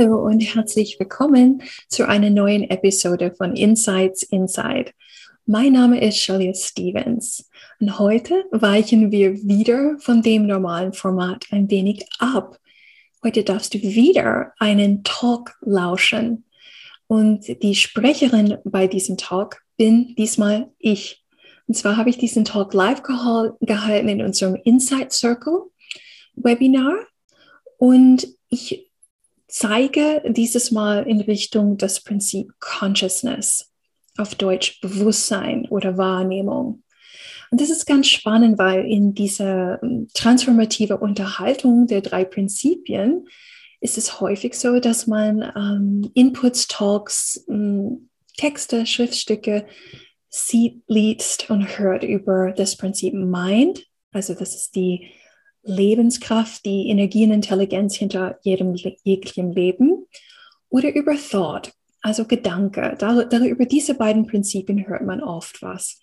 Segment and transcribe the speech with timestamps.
[0.00, 4.92] Hallo und herzlich willkommen zu einer neuen Episode von Insights Inside.
[5.44, 7.50] Mein Name ist Shalia Stevens
[7.80, 12.58] und heute weichen wir wieder von dem normalen Format ein wenig ab.
[13.22, 16.44] Heute darfst du wieder einen Talk lauschen
[17.06, 21.22] und die Sprecherin bei diesem Talk bin diesmal ich.
[21.66, 25.64] Und zwar habe ich diesen Talk live gehalten in unserem Insight Circle
[26.36, 26.94] Webinar
[27.76, 28.89] und ich
[29.50, 33.72] zeige dieses Mal in Richtung das Prinzip Consciousness,
[34.16, 36.82] auf Deutsch Bewusstsein oder Wahrnehmung.
[37.50, 43.26] Und das ist ganz spannend, weil in dieser ähm, transformative Unterhaltung der drei Prinzipien
[43.80, 49.66] ist es häufig so, dass man ähm, Inputs, Talks, ähm, Texte, Schriftstücke
[50.28, 53.84] sieht, liest und hört über das Prinzip Mind.
[54.12, 55.08] Also das ist die
[55.62, 60.06] Lebenskraft, die Energie und Intelligenz hinter jedem jeglichem Leben
[60.68, 62.96] oder über Thought, also Gedanke.
[62.98, 66.00] Dar, dar, über diese beiden Prinzipien hört man oft was.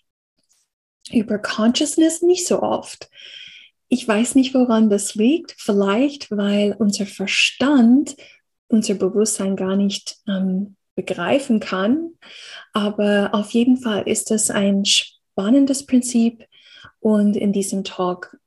[1.11, 3.09] Über Consciousness nicht so oft.
[3.89, 5.55] Ich weiß nicht, woran das liegt.
[5.58, 8.16] Vielleicht, weil unser Verstand
[8.67, 12.11] unser Bewusstsein gar nicht ähm, begreifen kann.
[12.73, 16.45] Aber auf jeden Fall ist das ein spannendes Prinzip.
[16.99, 18.38] Und in diesem Talk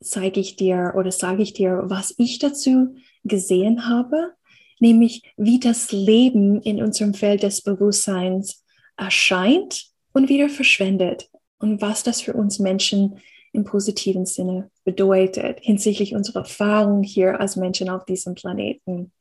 [0.00, 4.32] zeige ich dir oder sage ich dir, was ich dazu gesehen habe,
[4.78, 8.64] nämlich wie das Leben in unserem Feld des Bewusstseins
[8.96, 13.20] erscheint und wieder verschwendet und was das für uns Menschen
[13.52, 19.12] im positiven Sinne bedeutet hinsichtlich unserer Erfahrung hier als Menschen auf diesem Planeten.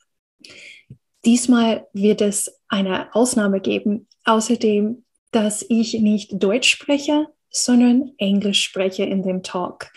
[1.26, 9.04] Diesmal wird es eine Ausnahme geben, außerdem, dass ich nicht Deutsch spreche, sondern Englisch spreche
[9.04, 9.92] in dem Talk.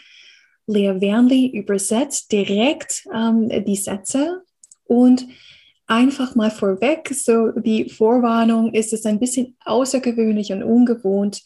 [0.66, 4.42] Lea Wernli übersetzt direkt ähm, die Sätze
[4.84, 5.26] und
[5.86, 11.42] einfach mal vorweg, so die Vorwarnung ist es ein bisschen außergewöhnlich und ungewohnt,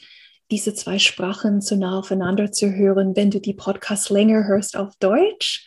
[0.50, 3.16] diese zwei Sprachen so nah aufeinander zu hören.
[3.16, 5.66] Wenn du die Podcast länger hörst auf Deutsch,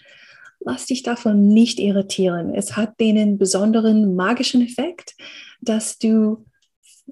[0.62, 2.54] lass dich davon nicht irritieren.
[2.54, 5.16] Es hat den besonderen magischen Effekt,
[5.62, 6.46] dass du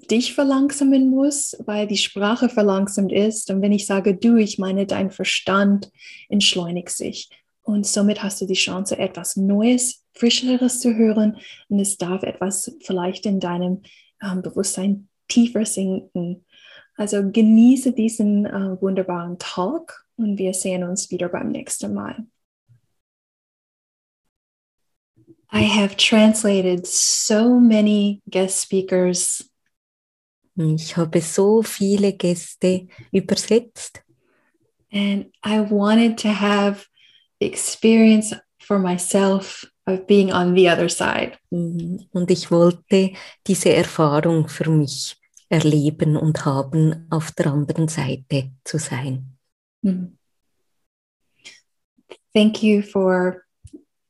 [0.10, 3.50] dich verlangsamen muss, weil die Sprache verlangsamt ist.
[3.50, 5.92] Und wenn ich sage du, ich meine, dein Verstand
[6.30, 7.30] entschleunigt sich.
[7.62, 11.38] Und somit hast du die Chance, etwas Neues, Frischeres zu hören.
[11.68, 13.82] Und es darf etwas vielleicht in deinem
[14.22, 16.46] ähm, Bewusstsein tiefer sinken.
[16.96, 22.26] Also genieße diesen äh, wunderbaren Talk und wir sehen uns wieder beim nächsten Mal.
[25.52, 29.50] I have translated so many guest speakers
[30.58, 34.02] Ich habe so viele Gäste übersetzt.
[34.92, 36.86] And I wanted to have
[37.40, 41.38] the experience for myself of being on the other side.
[41.52, 42.06] Mhm.
[42.12, 43.14] Und ich wollte
[43.46, 45.16] diese Erfahrung für mich
[45.50, 49.38] erleben und haben, auf der anderen Seite zu sein.
[49.82, 50.18] Mhm.
[52.34, 53.44] Thank you for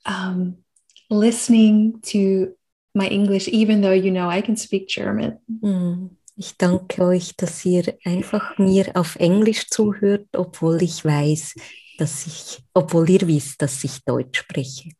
[0.06, 0.64] um,
[1.10, 2.56] listening to
[2.94, 5.40] my English, even though you know I can speak German.
[5.62, 6.17] Mm.
[6.40, 11.56] Ich danke euch, dass ihr einfach mir auf Englisch zuhört, obwohl ich weiß,
[11.98, 14.92] dass ich, obwohl ihr wisst, dass ich Deutsch spreche.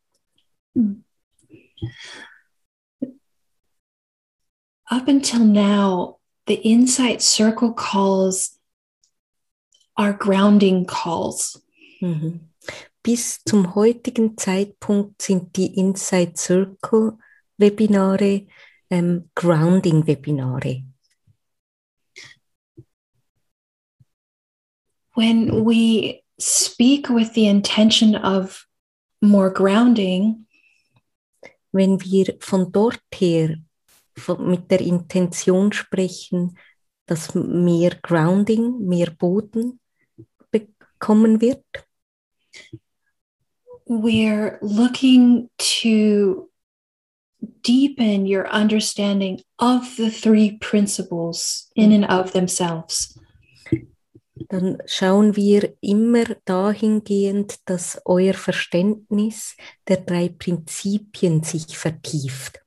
[4.86, 6.18] Up until now,
[6.48, 8.58] the Insight Circle calls
[9.94, 11.64] are grounding calls.
[12.00, 12.50] Mhm.
[13.00, 17.16] Bis zum heutigen Zeitpunkt sind die Insight Circle
[17.58, 18.48] Webinare
[18.90, 20.87] ähm, Grounding Webinare.
[25.18, 28.64] When we speak with the intention of
[29.20, 30.46] more grounding,
[31.72, 33.56] wenn wir von dort her
[34.16, 36.56] von, mit der Intention sprechen,
[37.06, 39.80] dass mehr Grounding, mehr Boden
[40.52, 41.64] bekommen wird,
[43.88, 46.48] we're looking to
[47.64, 53.18] deepen your understanding of the three principles in and of themselves.
[54.48, 59.56] Dann schauen wir immer dahingehend, dass euer Verständnis
[59.86, 62.60] der drei Prinzipien sich vertieft.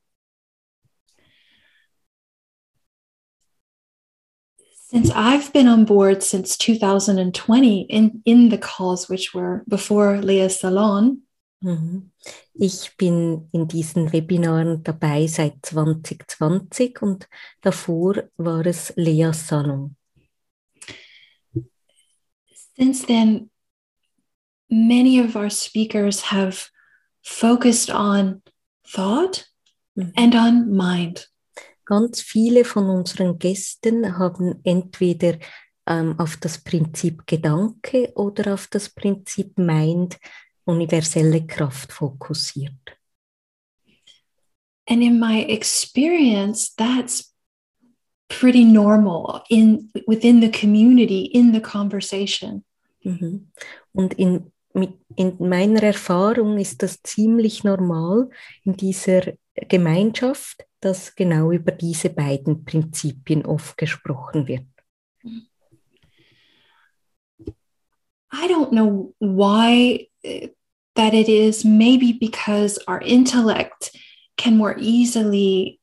[4.91, 10.59] Since I've been on board since 2020 in, in the calls, which were before Leah's
[10.59, 11.23] Salon.
[11.61, 12.11] Mhm.
[12.53, 17.29] Ich bin in diesen Webinaren dabei seit 2020 und
[17.61, 19.95] davor war es Leas Salon.
[22.81, 23.51] Since then,
[24.67, 26.71] many of our speakers have
[27.21, 28.41] focused on
[28.87, 29.45] thought
[29.95, 30.11] mhm.
[30.17, 31.27] and on mind.
[31.85, 35.37] Ganz viele von unseren Gästen haben entweder
[35.85, 40.17] ähm, auf das Prinzip Gedanke oder auf das Prinzip Mind,
[40.65, 42.97] universelle Kraft fokussiert.
[44.89, 47.31] And in my experience, that's
[48.27, 52.63] pretty normal in within the community, in the conversation.
[53.03, 53.51] Mhm.
[53.93, 54.51] Und in,
[55.15, 58.29] in meiner Erfahrung ist das ziemlich normal
[58.63, 64.65] in dieser Gemeinschaft, dass genau über diese beiden Prinzipien oft gesprochen wird.
[68.33, 70.47] I don't know why uh,
[70.95, 73.91] that it is, maybe because our intellect
[74.37, 75.79] can more easily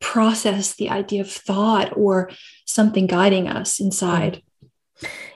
[0.00, 2.30] process the idea of thought or
[2.64, 4.42] something guiding us inside.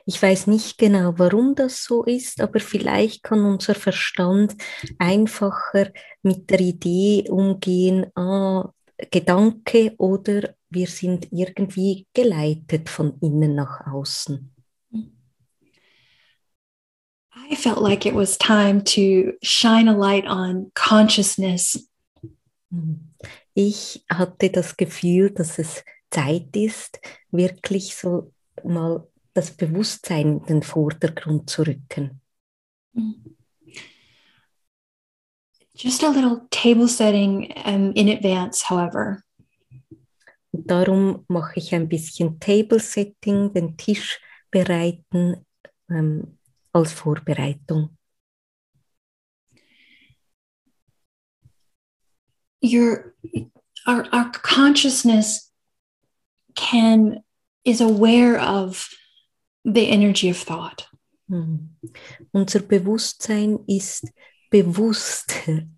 [0.07, 4.55] Ich weiß nicht genau, warum das so ist, aber vielleicht kann unser Verstand
[4.99, 5.93] einfacher
[6.23, 8.71] mit der Idee umgehen, ah,
[9.11, 14.51] Gedanke oder wir sind irgendwie geleitet von innen nach außen.
[17.51, 21.89] I felt like it was time to shine a light on consciousness.
[23.55, 30.63] Ich hatte das Gefühl, dass es Zeit ist, wirklich so mal das Bewusstsein in den
[30.63, 32.21] Vordergrund zu rücken.
[35.77, 39.23] Just a little table setting um, in advance, however.
[40.53, 44.21] Und darum mache ich ein bisschen Table Setting, den Tisch
[44.53, 45.45] bereiten
[45.91, 46.39] ähm,
[46.73, 47.97] als Vorbereitung.
[52.63, 53.13] Your
[53.87, 55.51] our, our consciousness
[56.55, 57.25] can
[57.65, 58.89] is aware of
[59.65, 60.89] the energy of thought.
[61.29, 61.77] Mhm.
[62.33, 64.07] Unser Bewusstsein ist
[64.51, 65.35] bewusst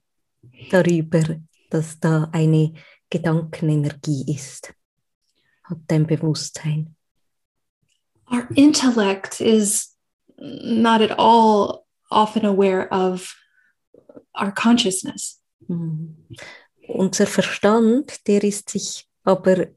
[0.71, 1.23] darüber,
[1.71, 2.75] dass da eine
[3.09, 4.75] Gedankenenergie ist.
[5.65, 6.95] Hat ein Bewusstsein.
[8.31, 9.97] Our intellect is
[10.37, 13.37] not at all often aware of
[14.35, 15.41] our consciousness.
[15.69, 16.27] Mhm.
[16.89, 19.69] Unser Verstand, der ist sich aber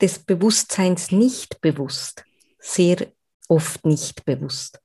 [0.00, 2.24] des Bewusstseins nicht bewusst,
[2.58, 3.12] sehr
[3.50, 4.80] oft nicht bewusst.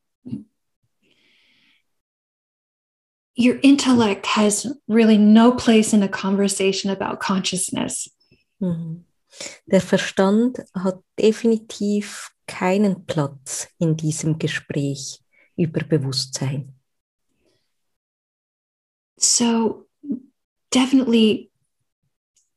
[3.38, 8.10] Your intellect has really no place in a conversation about consciousness.
[8.60, 9.06] Mhm.
[9.66, 15.20] Der Verstand hat definitiv keinen Platz in diesem Gespräch
[15.58, 16.74] über Bewusstsein.
[19.18, 19.86] So
[20.74, 21.52] definitely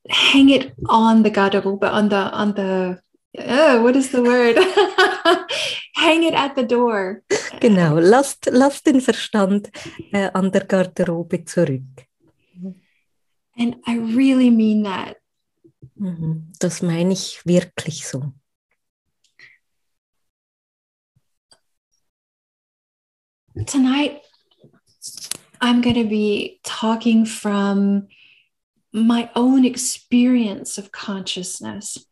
[0.09, 3.01] hang it on the garderobe, on the on the
[3.37, 4.57] oh, what is the word?
[5.99, 7.23] hang it at the door.
[7.61, 9.71] Genau, lasst, lasst den Verstand
[10.13, 12.07] äh, an der Garderobe zurück.
[13.57, 15.17] And I really mean that.
[15.97, 18.33] Mhm, das meine ich wirklich so.
[23.67, 24.23] Tonight,
[25.61, 28.07] I'm going to be talking from
[28.93, 32.07] my own experience of consciousness.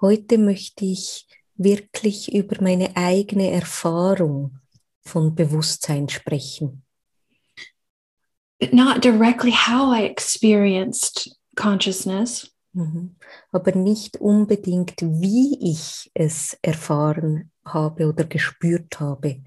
[0.00, 1.26] Heute möchte ich
[1.64, 4.58] wirklich über meine eigene Erfahrung
[5.02, 6.84] von Bewusstsein sprechen.
[8.60, 12.48] But not directly how I experienced consciousness.
[12.74, 13.16] Mhm.
[13.50, 19.42] Aber nicht unbedingt, wie ich es erfahren habe oder gespürt habe,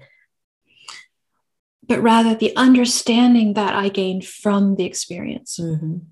[1.88, 5.58] but rather the understanding that I gained from the experience.
[5.58, 6.10] Mhm.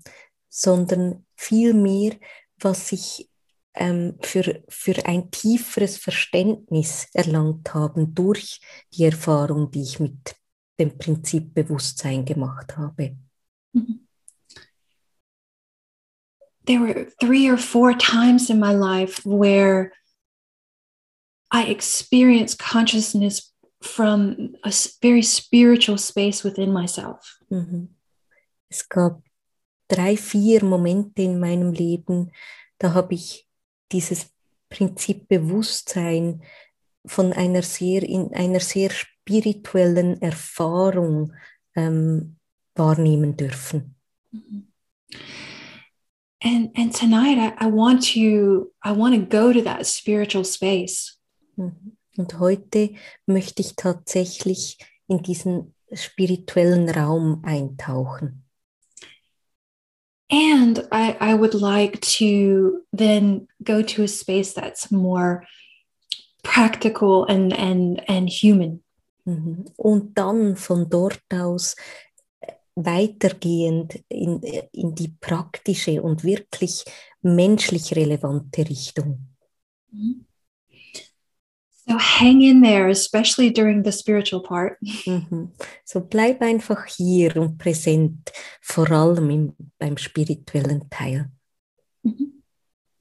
[0.55, 2.13] sondern vielmehr,
[2.59, 3.29] was ich
[3.75, 8.59] ähm, für, für ein tieferes Verständnis erlangt habe durch
[8.93, 10.35] die Erfahrung, die ich mit
[10.79, 13.17] dem Prinzip Bewusstsein gemacht habe.
[13.73, 14.07] Mhm.
[16.65, 19.91] There were three or four times in my life where
[21.51, 27.39] I experienced consciousness from a very spiritual space within myself.
[27.49, 27.95] Mhm.
[28.67, 29.21] Es gab
[29.87, 32.31] drei, vier Momente in meinem Leben,
[32.79, 33.44] da habe ich
[33.91, 34.27] dieses
[34.69, 36.41] Prinzip Bewusstsein
[37.05, 41.33] von einer sehr, in einer sehr spirituellen Erfahrung
[41.75, 42.37] ähm,
[42.75, 43.95] wahrnehmen dürfen.
[46.43, 51.19] And and tonight I, I want to I want to go to that spiritual space.
[51.55, 51.97] Mhm.
[52.17, 52.91] Und heute
[53.25, 54.77] möchte ich tatsächlich
[55.07, 58.44] in diesen spirituellen Raum eintauchen.
[60.29, 65.45] And I, I would like to then go to a space that's more
[66.43, 68.83] practical and and and human.
[69.25, 69.65] Mhm.
[69.77, 71.75] Und dann von dort aus
[72.75, 74.41] weitergehend in,
[74.71, 76.83] in die praktische und wirklich
[77.21, 79.29] menschlich relevante Richtung.
[81.87, 84.79] So hang in there, especially during the spiritual part.
[84.81, 85.51] Mhm.
[85.83, 91.29] So bleib einfach hier und präsent, vor allem im, beim spirituellen Teil.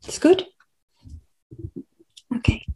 [0.06, 0.46] It's good.
[2.34, 2.66] Okay.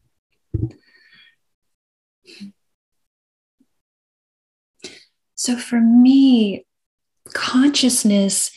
[5.35, 6.67] So for me,
[7.35, 8.51] consciousness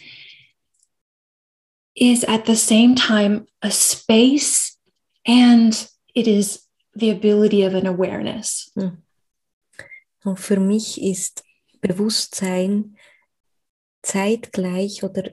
[1.95, 4.77] is at the same time a space
[5.25, 5.73] and
[6.15, 8.71] it is the ability of an awareness.
[10.23, 11.43] Und für mich ist
[11.81, 12.95] Bewusstsein
[14.03, 15.31] zeitgleich oder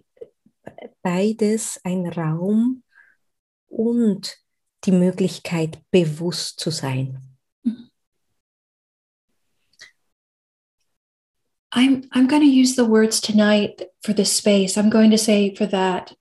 [1.03, 2.83] beides ein Raum
[3.69, 4.37] und
[4.85, 7.23] die Möglichkeit, bewusst zu sein.
[11.71, 14.79] I'm I'm going to use the words tonight for this space.
[14.79, 16.17] I'm going to say for that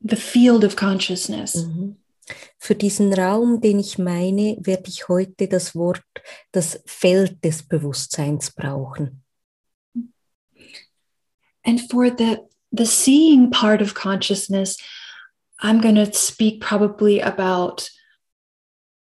[0.00, 1.56] the field of consciousness.
[1.56, 1.96] Mhm.
[2.58, 6.04] Für diesen Raum, den ich meine, werde ich heute das Wort,
[6.52, 9.22] das Feld des Bewusstseins brauchen.
[11.62, 12.38] And for the
[12.72, 14.78] the seeing part of consciousness,
[15.62, 17.88] I'm going to speak probably about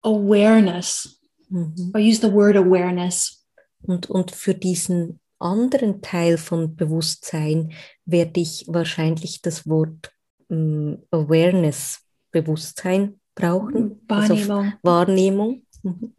[0.04, 1.18] awareness.
[1.52, 1.92] Mhm.
[1.94, 3.44] I'll use the word awareness.
[3.82, 7.74] Und, und für diesen anderen Teil von Bewusstsein
[8.06, 10.14] werde ich wahrscheinlich das Wort
[10.50, 12.00] ähm, Awareness,
[12.34, 14.02] Bewusstsein brauchen.
[14.10, 14.74] Also Wahrnehmung.
[14.84, 15.66] Wahrnehmung.
[15.84, 16.14] Mhm.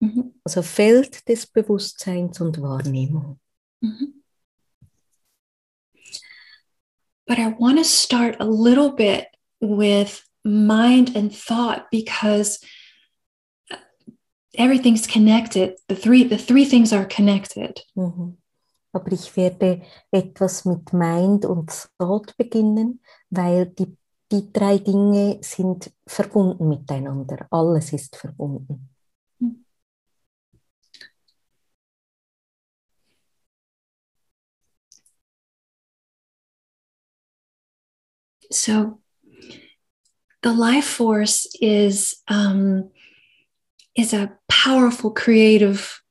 [0.00, 0.34] Mhm.
[0.44, 3.40] Also Feld des Bewusstseins und Wahrnehmung.
[3.80, 4.22] Mhm.
[7.26, 9.26] But I want to start a little bit
[9.60, 12.60] with mind and thought because
[14.54, 15.78] everything's connected.
[15.88, 17.84] The three the three things are connected.
[17.94, 18.36] Mhm.
[18.92, 23.96] Aber ich werde etwas mit Mind und Thought beginnen, weil die,
[24.30, 27.46] die drei Dinge sind verbunden miteinander.
[27.50, 28.88] Alles ist verbunden.
[38.52, 39.00] So
[40.42, 42.90] the life force is um,
[43.94, 46.02] is a powerful creative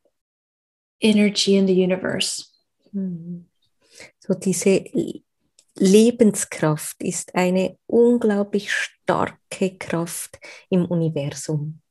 [1.02, 2.46] energy in the universe.
[2.94, 3.46] Mhm.
[4.20, 4.84] So diese
[5.80, 10.38] Lebenskraft ist eine unglaublich starke Kraft
[10.70, 11.82] im Universum.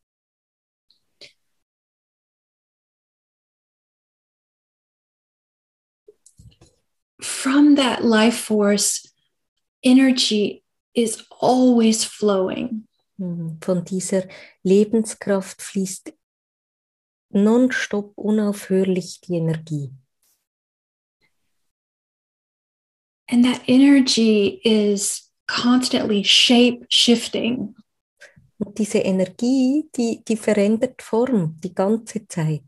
[7.20, 9.14] From that life force,
[9.82, 12.86] energy is always flowing.
[13.16, 13.58] Mhm.
[13.62, 14.28] Von dieser
[14.62, 16.12] Lebenskraft fließt
[17.30, 19.92] nonstop unaufhörlich die Energie.
[23.30, 27.74] And that energy is constantly shape shifting.
[28.58, 32.62] Und diese Energie, die, die verändert Form die ganze Zeit.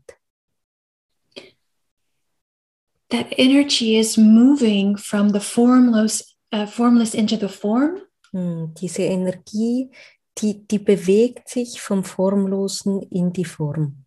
[3.09, 7.99] That energy is moving from the formless, uh, formless into the form.
[8.31, 9.89] Hm, Diese Energie,
[10.37, 14.05] die, die bewegt sich vom Formlosen in die Form.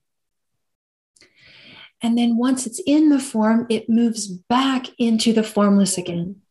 [2.00, 6.43] And then once it's in the form, it moves back into the formless again.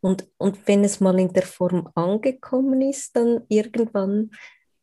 [0.00, 4.30] Und, und wenn es mal in der Form angekommen ist, dann irgendwann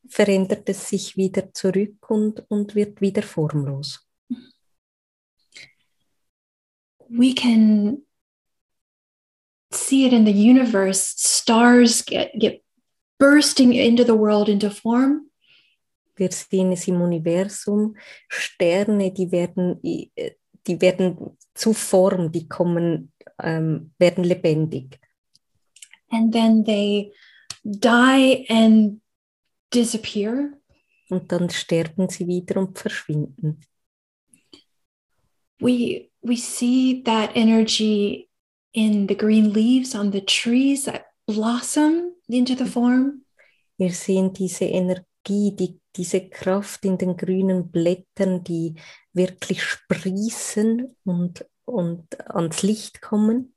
[0.07, 4.07] verändert es sich wieder zurück und, und wird wieder formlos.
[7.07, 8.03] We can
[9.71, 11.15] see it in the universe.
[11.17, 12.63] Stars get, get
[13.19, 15.29] bursting into the world into form.
[16.17, 17.95] Wir sehen es im Universum,
[18.29, 20.11] Sterne, die werden, i-
[20.65, 24.99] die werden zu Form, die kommen, ähm, werden lebendig.
[26.15, 27.11] And then they
[27.63, 29.01] die and
[29.73, 30.53] disappear.
[31.09, 33.61] Und dann sterben sie wieder und verschwinden.
[35.59, 38.29] We we see that energy
[38.73, 43.25] in the green leaves on the trees that blossom into the form.
[43.77, 48.75] Wir sehen diese Energie, die, diese Kraft in den grünen Blättern, die
[49.13, 53.53] wirklich sprießen und, und ans Licht kommen.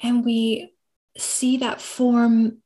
[0.00, 0.75] And we
[1.16, 2.62] see that form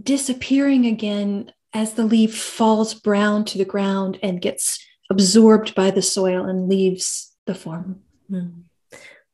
[0.00, 4.78] disappearing again as the leaf falls brown to the ground and gets
[5.10, 8.02] absorbed by the soil and leaves the form.
[8.28, 8.66] Hm.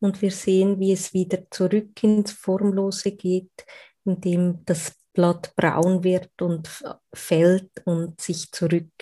[0.00, 3.64] Und wir sehen, wie es wieder zurück ins Formlose geht,
[4.04, 6.68] indem das Blatt braun wird und
[7.14, 8.92] fällt und sich zurück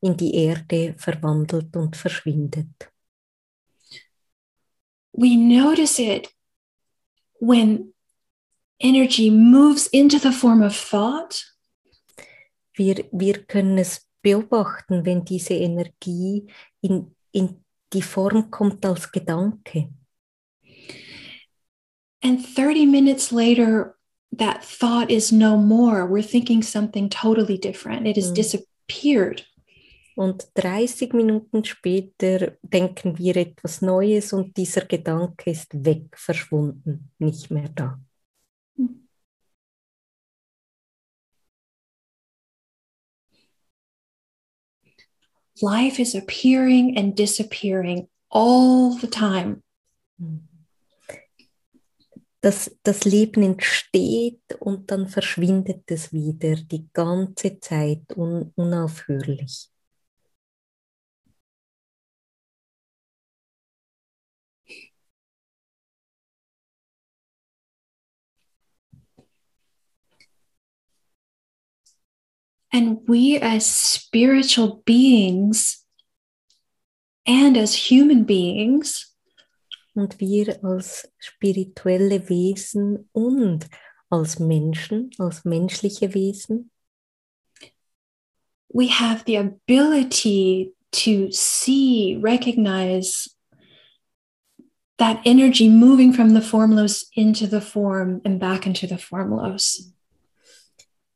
[0.00, 2.92] in die Erde verwandelt und verschwindet.
[5.12, 6.28] We notice it
[7.40, 7.94] when
[8.80, 11.44] energy moves into the form of thought.
[12.74, 16.46] Wir, wir können es beobachten, wenn diese Energie
[16.82, 19.88] in, in die Form kommt als Gedanke.
[22.22, 23.96] And 30 minutes later,
[24.36, 26.06] that thought is no more.
[26.08, 28.06] We're thinking something totally different.
[28.06, 28.34] It has Mm.
[28.34, 29.46] disappeared.
[30.16, 37.50] Und 30 Minuten später denken wir etwas Neues und dieser Gedanke ist weg, verschwunden, nicht
[37.50, 38.00] mehr da.
[45.62, 49.62] Life is appearing and disappearing all the time.
[52.42, 59.68] Das, das Leben entsteht und dann verschwindet es wieder die ganze Zeit un, unaufhörlich.
[72.72, 75.84] And we, as spiritual beings
[77.26, 79.16] and as human beings,
[79.96, 83.66] Und wir als spirituelle Wesen und
[84.10, 86.70] als Menschen, als menschliche Wesen,
[88.68, 93.34] we have the ability to see, recognize
[94.98, 99.94] that energy moving from the formless into the form and back into the formless.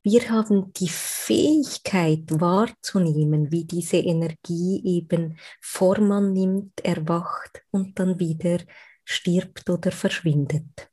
[0.02, 8.58] Wir haben die Fähigkeit wahrzunehmen, wie diese Energie eben Form annimmt, erwacht und dann wieder
[9.04, 10.90] stirbt oder verschwindet.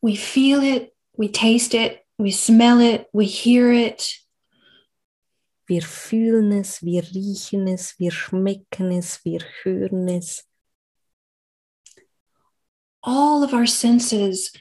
[0.00, 4.28] We feel it, we taste it, we smell it, we hear it,
[5.70, 10.47] Wir fühlen es, wir riechen es, wir schmecken es, wir hören es.
[13.08, 14.52] All of our senses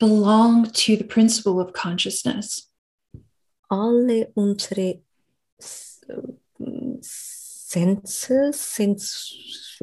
[0.00, 2.68] belong to the principle of consciousness.
[3.70, 5.00] Alle unsere
[5.58, 6.00] S-
[7.00, 9.78] Senses, Sens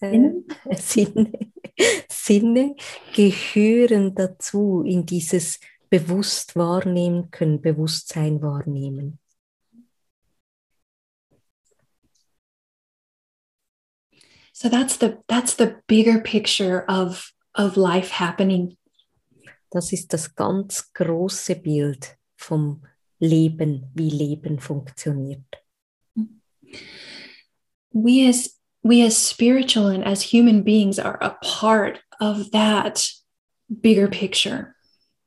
[0.00, 0.42] Sinne?
[0.64, 1.32] äh, Sinne,
[2.10, 2.74] Sinne
[3.14, 9.18] gehören dazu, in dieses bewusst wahrnehmen können, Bewusstsein wahrnehmen.
[14.52, 18.76] So that's the that's the bigger picture of of life happening.
[19.70, 22.82] Das ist das ganz große Bild vom
[23.18, 25.64] Leben, wie Leben funktioniert.
[27.92, 33.08] We as we as spiritual and as human beings are a part of that
[33.68, 34.74] bigger picture.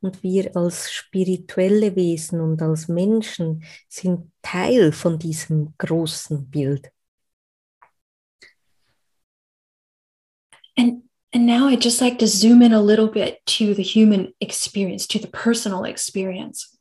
[0.01, 6.91] Und wir als spirituelle Wesen und als Menschen sind Teil von diesem großen Bild.
[10.77, 14.33] And and now I'd just like to zoom in a little bit to the human
[14.39, 16.77] experience, to the personal experience.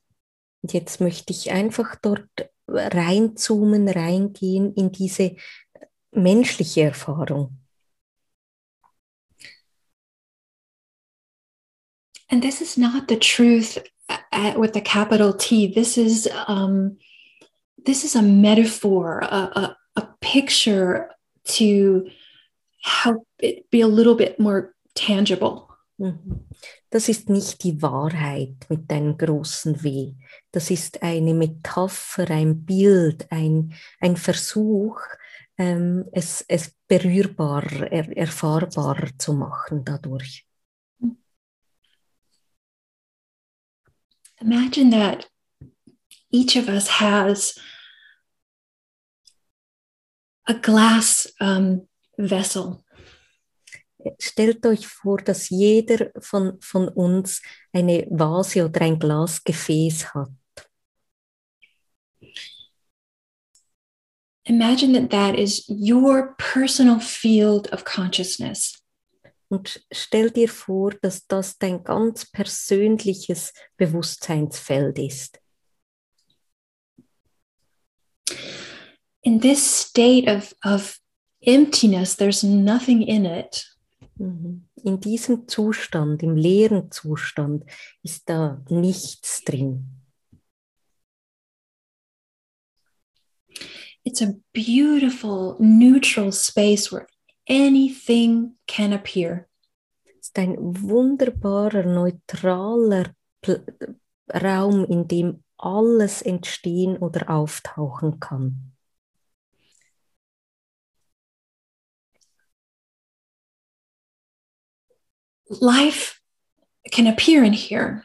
[0.63, 2.29] Jetzt möchte ich einfach dort
[2.69, 5.37] reinzoomen, reingehen in diese
[6.13, 7.59] menschliche Erfahrung.
[12.31, 13.79] And this is not the truth
[14.09, 15.67] uh, with a capital T.
[15.67, 16.97] This is um,
[17.85, 21.11] this is a metaphor, a, a, a picture
[21.45, 22.09] to
[22.85, 25.69] help it be a little bit more tangible.
[25.99, 26.47] Mhm.
[26.91, 30.15] Das ist nicht die Wahrheit mit einem großen W.
[30.51, 35.01] Das ist eine Metapher, ein Bild, ein, ein Versuch,
[35.57, 40.47] ähm, es, es berührbar, er, erfahrbar zu machen dadurch.
[44.41, 45.31] Imagine that
[46.31, 47.59] each of us has
[50.47, 52.79] a glass um, vessel.
[54.19, 57.41] Stellt euch vor, dass jeder von, von uns
[57.73, 60.31] eine Vase oder ein Glasgefäß hat.
[64.47, 68.85] Imagine that that is your personal field of consciousness.
[69.49, 75.41] Und stell dir vor, dass das dein ganz persönliches Bewusstseinsfeld ist.
[79.23, 81.01] In this state of, of
[81.47, 83.77] emptiness, there's nothing in it.
[84.19, 84.65] Mhm.
[84.83, 87.65] In diesem Zustand, im leeren Zustand,
[88.03, 89.87] ist da nichts drin.
[94.05, 97.07] It's a beautiful, neutral space where
[97.49, 99.49] anything can appear.
[100.05, 103.15] Es ist ein wunderbarer, neutraler
[104.31, 108.74] Raum, in dem alles entstehen oder auftauchen kann.
[115.49, 116.21] Life
[116.91, 118.05] can appear in here.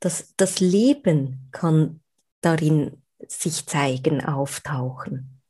[0.00, 2.00] Das, das Leben kann
[2.40, 5.40] darin sich zeigen, auftauchen.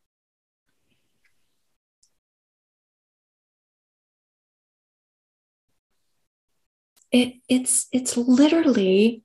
[7.12, 9.24] It, it's, it's literally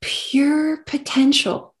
[0.00, 1.74] pure potential.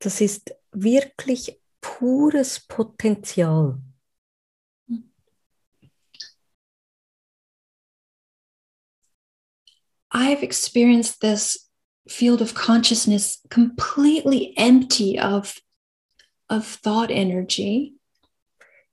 [0.00, 3.80] Das ist wirklich pures Potenzial.
[10.10, 11.68] I've experienced this
[12.08, 15.60] field of consciousness completely empty of,
[16.48, 17.94] of thought energy.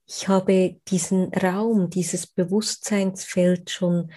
[0.07, 4.11] Ich habe diesen Raum, dieses Bewusstseinsfeld schon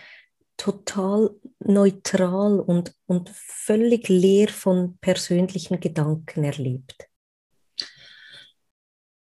[0.58, 1.30] total
[1.60, 7.08] neutral und, und völlig leer von persönlichen Gedanken erlebt.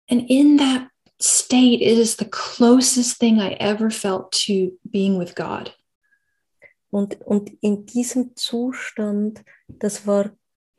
[0.10, 5.36] And in that state, it is the closest thing I ever felt to being with
[5.36, 5.74] God.
[6.96, 10.32] Und, und in diesem Zustand, das war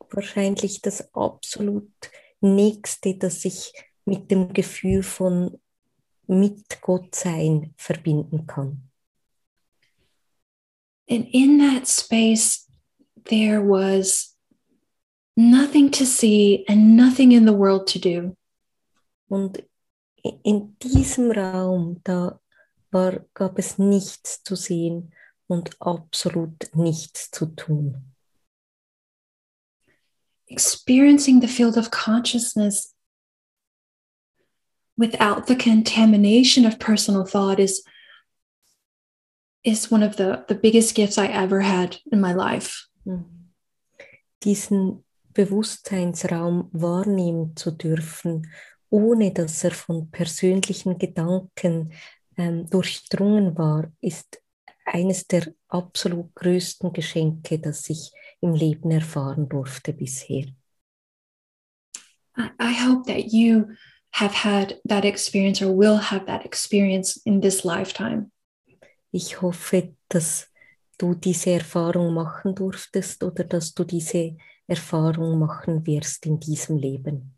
[0.09, 1.92] wahrscheinlich das absolut
[2.40, 3.74] Nächste, das ich
[4.07, 5.61] mit dem Gefühl von
[6.26, 8.88] mit Gott sein verbinden kann.
[11.07, 12.66] And in that space,
[13.24, 14.38] there was
[15.37, 18.35] nothing to see and nothing in the world to do.
[19.29, 19.62] Und
[20.22, 22.40] in diesem Raum, da
[22.90, 25.12] war, gab es nichts zu sehen
[25.46, 28.12] und absolut nichts zu tun.
[30.48, 32.94] Experiencing the field of consciousness
[34.96, 37.85] without the contamination of personal thought is
[39.62, 42.87] is one of the, the biggest gifts I ever had in my life.
[43.04, 43.50] Mhm.
[44.44, 45.04] Diesen
[45.35, 48.50] Bewusstseinsraum wahrnehmen zu dürfen,
[48.90, 51.92] ohne dass er von persönlichen Gedanken
[52.37, 54.40] ähm, durchdrungen war, ist
[54.87, 60.46] eines der absolut größten Geschenke, das ich im Leben erfahren durfte bisher.
[62.38, 63.68] I, hope that you
[64.12, 68.31] have had that experience or will have that experience in this lifetime.
[69.11, 70.51] Ich hoffe, dass
[70.99, 77.36] du diese Erfahrung machen durftest oder dass du diese Erfahrung machen wirst in diesem Leben.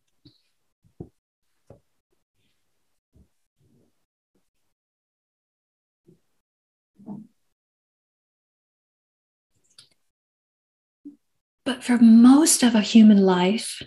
[11.69, 13.83] But for most of a human life,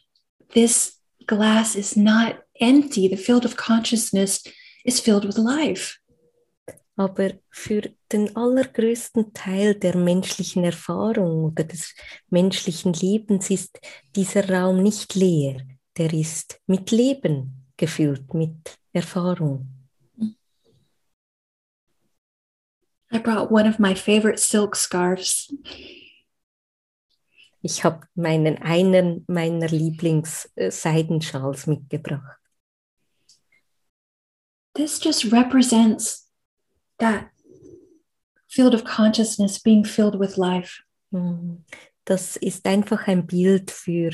[0.53, 3.07] this glass is not empty.
[3.07, 4.43] The field of consciousness
[4.85, 5.97] is filled with life.
[6.95, 11.95] Aber für den allergrößten Teil der menschlichen Erfahrung oder des
[12.29, 13.79] menschlichen Lebens ist
[14.15, 15.65] dieser Raum nicht leer.
[15.97, 19.65] Der ist mit Leben gefüllt, mit Erfahrung.
[23.11, 25.51] I brought one of my favorite silk scarves.
[27.61, 32.39] Ich habe meinen einen meiner Lieblings-Seidenschals mitgebracht.
[34.73, 36.27] This just represents
[36.97, 37.29] that
[38.47, 40.81] field of consciousness being filled with life.
[41.11, 41.63] Mhm.
[42.05, 44.09] Das ist einfach ein Bild für,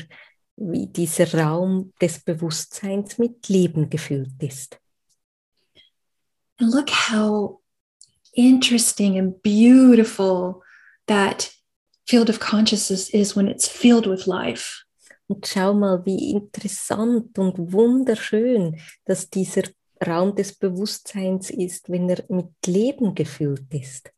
[0.56, 4.78] wie dieser Raum des Bewusstseins mit Leben gefüllt ist.
[6.60, 7.62] And look how
[8.32, 10.62] interesting and beautiful
[11.06, 11.50] that
[12.08, 14.84] field of consciousness is when it's filled with life.
[15.28, 19.64] Und schau mal, wie interessant und wunderschön, dass dieser
[20.06, 24.10] Raum des Bewusstseins ist, wenn er mit Leben gefüllt ist.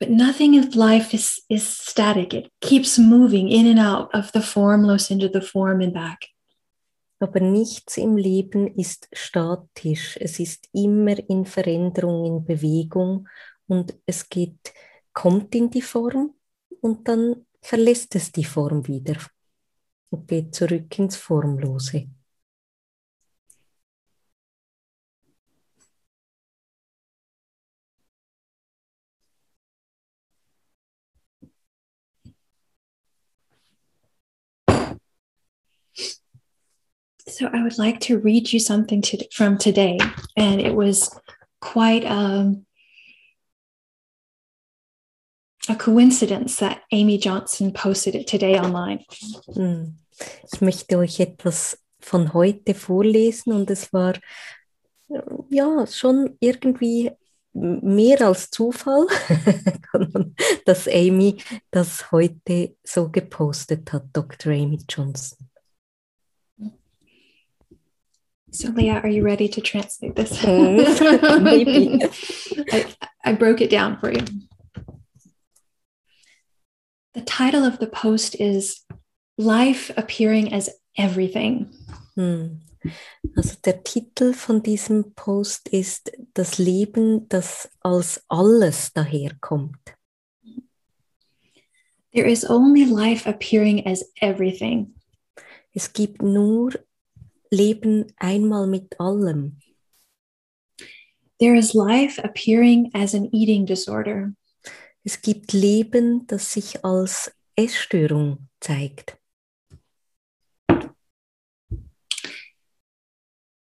[0.00, 2.32] But nothing in life is, is static.
[2.32, 6.28] It keeps moving in and out of the formless into the form and back.
[7.20, 10.16] Aber nichts im Leben ist statisch.
[10.20, 13.26] Es ist immer in Veränderung, in Bewegung
[13.68, 14.72] und es geht,
[15.12, 16.34] kommt in die Form
[16.80, 19.16] und dann verlässt es die Form wieder
[20.10, 22.08] und geht zurück ins Formlose.
[37.26, 39.98] So I would like to read you something to, from today,
[40.36, 41.10] and it was
[41.60, 42.66] quite um,
[45.68, 49.04] a coincidence that Amy Johnson posted it today online.
[49.54, 49.96] Hm.
[50.52, 54.14] Ich möchte euch etwas von heute vorlesen und es war
[55.08, 57.10] äh, ja schon irgendwie
[57.52, 59.06] mehr als Zufall,
[60.64, 61.38] dass Amy
[61.70, 64.52] das heute so gepostet hat, Dr.
[64.52, 65.48] Amy Johnson.
[68.50, 70.42] So, Leah, are you ready to translate this?
[71.40, 72.00] Maybe.
[72.72, 72.86] I,
[73.22, 74.24] I broke it down for you.
[77.14, 78.84] The title of the post is
[79.36, 81.70] Life Appearing as Everything.
[82.14, 82.60] Hm.
[83.36, 89.78] Also der Titel von diesem Post ist Das Leben, das als alles daherkommt.
[92.12, 94.94] There is only life appearing as everything.
[95.72, 96.72] Es gibt nur
[97.50, 99.58] Leben einmal mit allem.
[101.38, 104.34] There is life appearing as an eating disorder.
[105.04, 109.16] Es gibt Leben, das sich als Essstörung zeigt.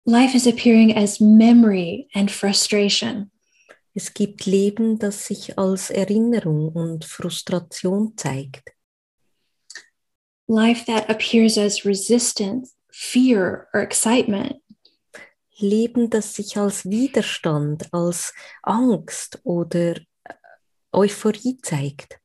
[0.08, 3.32] Life is appearing as memory and frustration.
[3.96, 8.72] Es gibt Leben, das sich als Erinnerung und Frustration zeigt.
[10.48, 14.62] Life that appears as resistance, fear, or excitement.
[15.58, 19.96] Leben, das sich als Widerstand, als Angst oder
[20.96, 22.20] Euphorie zeigt.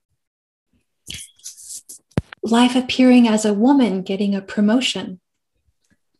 [2.42, 5.20] Life appearing as a woman getting a promotion.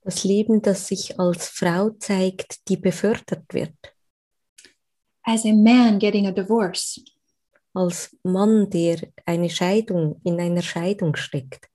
[0.02, 3.74] Das Leben, das sich als Frau zeigt, die befördert wird.
[5.22, 7.00] As a man getting a divorce.
[7.72, 11.68] Als Mann, der eine Scheidung in einer Scheidung steckt.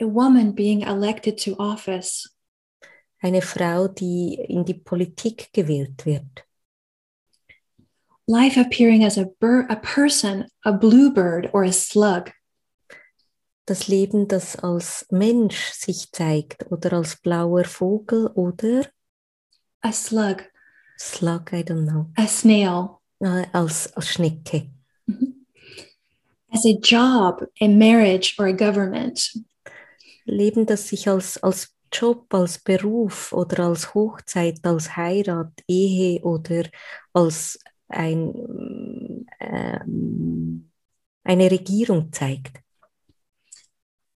[0.00, 2.34] A woman being elected to office.
[3.20, 6.47] Eine Frau, die in die Politik gewählt wird.
[8.30, 12.30] Life appearing as a, bir- a person, a bluebird, or a slug.
[13.66, 18.82] Das Leben, das als Mensch sich zeigt oder als blauer Vogel oder
[19.82, 20.44] A slug,
[20.98, 24.68] Slug, I don't know, a snail, äh, als, als Schnecke.
[26.52, 29.32] as a job, a marriage, or a government.
[30.24, 36.64] Leben, das sich als, als Job, als Beruf oder als Hochzeit, als Heirat, Ehe oder
[37.14, 40.70] als ein, ähm,
[41.24, 42.60] eine Regierung zeigt.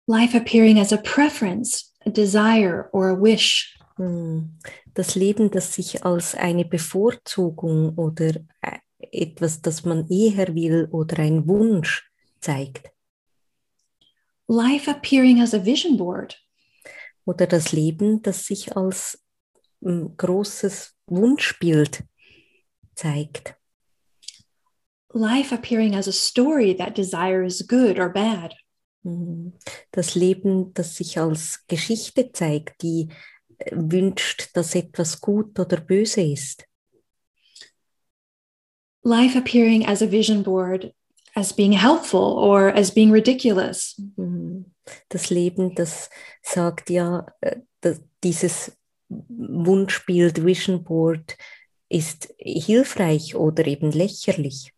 [0.07, 3.79] Life appearing as a preference, a desire, or a wish.
[3.97, 4.59] Hm.
[4.95, 11.21] Das Leben, das sich als eine Bevorzugung oder äh, etwas, das man eher will oder
[11.21, 12.91] ein Wunsch zeigt.
[14.49, 16.37] Life appearing as a vision board.
[17.25, 19.25] Oder das Leben, das sich als
[19.81, 22.03] hm, großes Wunschbild
[22.95, 23.60] zeigt.
[25.13, 28.55] Life appearing as a story that desire is good or bad.
[29.03, 29.53] Hm.
[29.93, 33.09] Das Leben, das sich als Geschichte zeigt, die
[33.59, 36.65] äh, wünscht, dass etwas gut oder böse ist.
[39.03, 40.93] Life appearing as a vision board
[41.35, 44.01] as being helpful or as being ridiculous.
[44.17, 44.67] Hm.
[45.09, 46.11] Das Leben, das
[46.43, 47.57] sagt ja, äh,
[48.23, 48.77] dieses
[49.09, 51.37] Wunschbild, Vision Board
[51.89, 54.73] ist hilfreich oder eben lächerlich.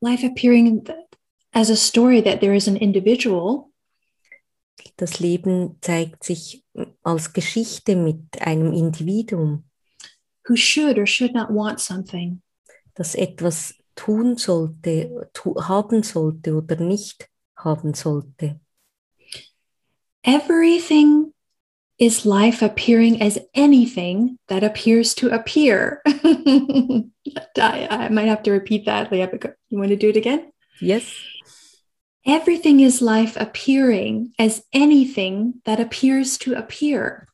[0.00, 0.86] Life appearing
[1.52, 3.68] as a story that there is an individual
[4.96, 6.64] Das Leben zeigt sich
[7.02, 9.64] als Geschichte mit einem Individuum,
[10.48, 12.42] who should or should not want something.
[12.94, 18.60] das etwas tun sollte, tu haben sollte oder nicht haben sollte.
[20.22, 21.32] Everything
[21.98, 26.00] is life appearing as anything that appears to appear.
[26.06, 27.10] I,
[27.90, 29.28] I might have to repeat that, Leah.
[29.28, 30.52] but You want to do it again?
[30.80, 31.12] Yes.
[32.24, 37.26] Everything is life appearing as anything that appears to appear.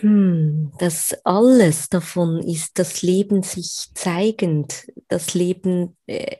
[0.00, 6.36] Hm, das alles davon ist das Leben sich zeigend, das Leben äh,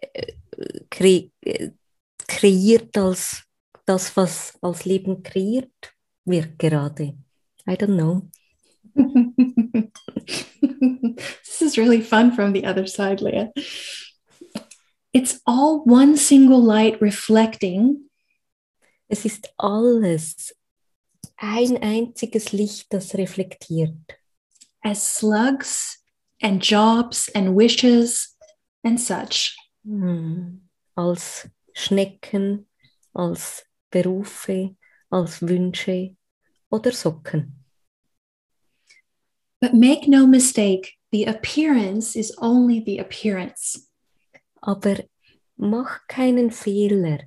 [0.90, 1.70] kre äh,
[2.26, 3.44] kreiert als
[3.86, 5.92] das, was als Leben kreiert
[6.24, 7.16] wird gerade.
[7.66, 8.28] I don't know.
[11.44, 13.52] this is really fun from the other side, Leah.
[15.12, 18.08] It's all one single light reflecting
[19.12, 20.56] Es ist alles
[21.36, 23.92] ein einziges Licht, das reflektiert,
[24.80, 26.02] as slugs
[26.40, 28.38] and jobs and wishes
[28.82, 29.54] and such.
[29.84, 32.66] hm, als Schnecken,
[33.12, 34.76] als Berufe,
[35.12, 36.16] als Wünsche
[36.70, 37.64] oder Socken.
[39.60, 43.88] But make no mistake, the appearance is only the appearance.
[44.60, 45.04] Aber
[45.56, 47.20] mach keinen Fehler.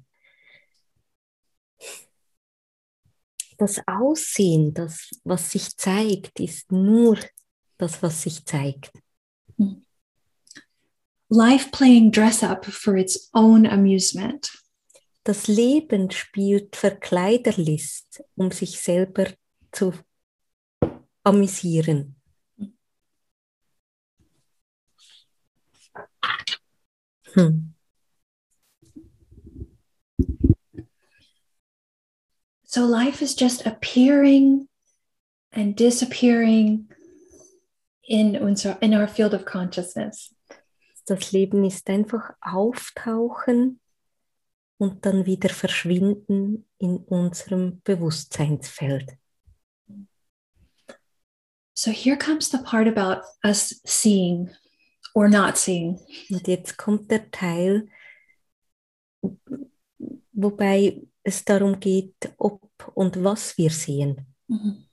[3.57, 7.17] Das Aussehen, das, was sich zeigt, ist nur
[7.77, 8.91] das, was sich zeigt.
[11.29, 14.51] Life playing dress up for its own amusement.
[15.25, 19.25] Das Leben spielt Verkleiderlist, um sich selber
[19.71, 19.91] zu
[21.23, 22.15] amüsieren.
[27.33, 27.73] Hm.
[32.63, 34.67] So life is just appearing
[35.49, 36.87] and disappearing
[38.03, 40.35] in, unser, in our field of consciousness.
[41.07, 43.79] Das Leben ist einfach auftauchen
[44.77, 49.17] und dann wieder verschwinden in unserem Bewusstseinsfeld.
[51.73, 54.49] So here comes the part about us seeing
[55.13, 55.99] or not seeing.
[56.29, 57.89] Und jetzt kommt der Teil,
[60.31, 62.61] wobei es darum geht, ob
[62.93, 64.25] und was wir sehen.
[64.47, 64.85] Mhm.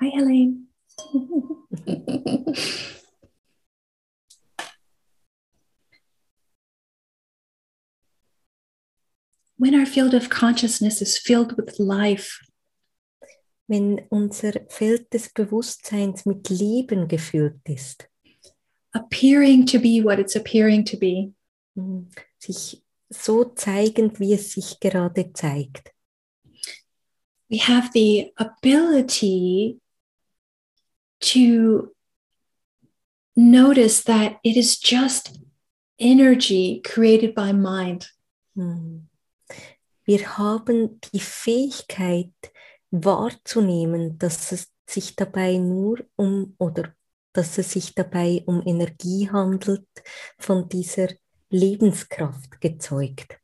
[0.00, 0.68] Hi, Helene.
[9.58, 12.40] when our field of consciousness is filled with life,
[13.68, 18.08] Wenn unser Feld des Bewusstseins mit Leben gefüllt ist,
[18.94, 21.34] appearing to be what it's appearing to be,
[21.74, 22.06] mm,
[22.38, 25.92] sich so zeigend, wie es sich gerade zeigt,
[27.50, 29.80] we have the ability
[31.20, 31.94] to
[33.36, 35.40] notice that it is just
[35.98, 38.08] energy created by mind.
[38.56, 39.08] Mm.
[40.04, 42.32] Wir haben die Fähigkeit
[42.90, 46.94] wahrzunehmen, dass es sich dabei nur um oder
[47.32, 49.86] dass es sich dabei um Energie handelt,
[50.38, 51.08] von dieser
[51.50, 53.38] Lebenskraft gezeugt.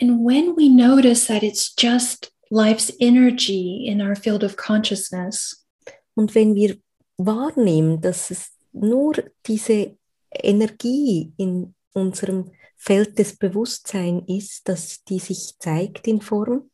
[0.00, 5.68] And when we notice that it's just life's energy in our field of consciousness,
[6.18, 6.76] Und wenn wir
[7.16, 9.14] wahrnehmen, dass es nur
[9.46, 9.96] diese
[10.32, 16.70] Energie in unserem Feld des Bewusstseins ist, dass die sich zeigt in Form,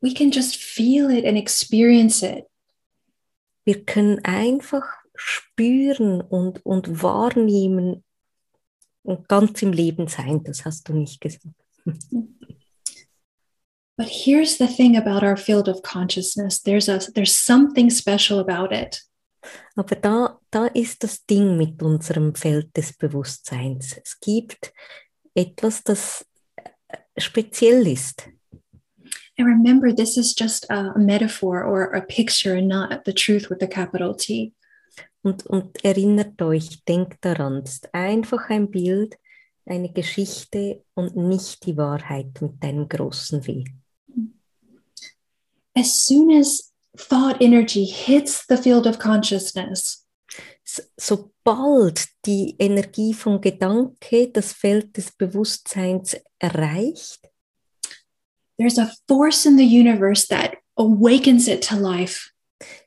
[0.00, 2.46] we can just feel it and experience it.
[3.64, 8.04] wir können einfach spüren und, und wahrnehmen
[9.02, 11.54] und ganz im Leben sein, das hast du nicht gesagt.
[13.94, 16.62] But here's the thing about our field of consciousness.
[16.62, 19.02] There's a there's something special about it.
[19.76, 23.96] Aber da, da ist das Ding mit unserem Feld des Bewusstseins.
[24.04, 24.72] Es gibt
[25.34, 26.68] etwas, das äh,
[27.16, 28.28] speziell ist.
[29.38, 33.66] And remember, this is just a metaphor or a picture, not the truth with the
[33.66, 34.52] capital T.
[35.22, 39.16] Und, und erinnert euch, denkt daran, es ist einfach ein Bild,
[39.64, 43.64] eine Geschichte und nicht die Wahrheit mit einem großen W.
[45.74, 50.01] As soon as thought energy hits the field of consciousness,
[50.96, 57.20] Sobald die Energie vom Gedanke das Feld des Bewusstseins erreicht,
[58.58, 62.32] there's a force in the universe that awakens it to life.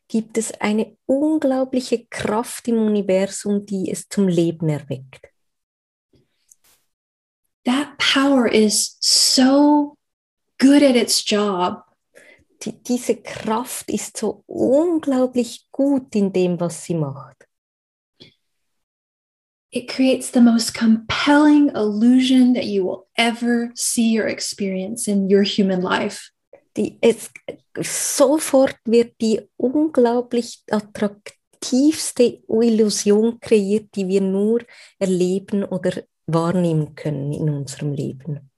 [0.07, 5.31] gibt es eine unglaubliche Kraft im Universum, die es zum Leben erweckt.
[7.65, 9.97] That power is so
[10.59, 11.83] good at its job
[12.65, 17.45] Die, diese Kraft ist so unglaublich gut in dem, was sie macht.
[19.75, 25.43] it creates the most compelling illusion that you will ever see or experience in your
[25.43, 26.31] human life.
[26.77, 27.29] Die, es,
[27.81, 34.61] sofort wird die unglaublich attraktivste Illusion kreiert, die wir nur
[34.97, 38.49] erleben oder wahrnehmen können in unserem Leben.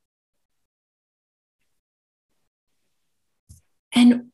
[3.94, 4.32] And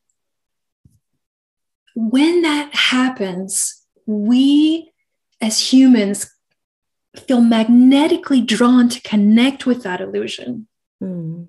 [1.94, 4.92] when that happens, we
[5.40, 6.30] as humans
[7.26, 10.68] feel magnetically drawn to connect with that illusion.
[11.00, 11.48] Hm.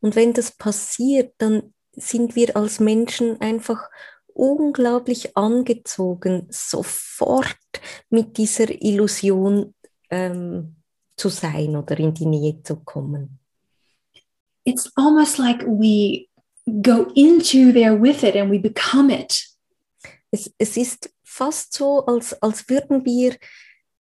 [0.00, 3.88] Und wenn das passiert, dann sind wir als Menschen einfach
[4.32, 7.56] unglaublich angezogen, sofort
[8.08, 9.74] mit dieser Illusion
[10.08, 10.76] ähm,
[11.16, 13.38] zu sein oder in die Nähe zu kommen.
[14.64, 16.28] It's almost like we
[16.82, 19.46] go into there with it and we become it.
[20.30, 23.36] Es, es ist fast so, als, als würden wir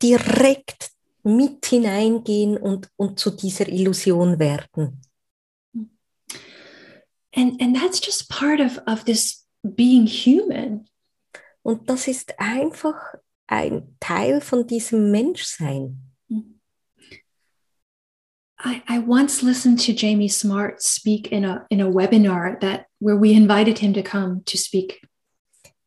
[0.02, 0.90] direkt
[1.22, 5.00] mit hineingehen und, und zu dieser Illusion werden.
[7.34, 10.88] And, and that's just part of, of this being human.
[11.62, 12.96] Und das ist einfach
[13.46, 16.11] ein Teil von diesem Menschsein.
[18.64, 23.16] I, I once listened to Jamie Smart speak in a in a webinar that where
[23.16, 25.02] we invited him to come to speak.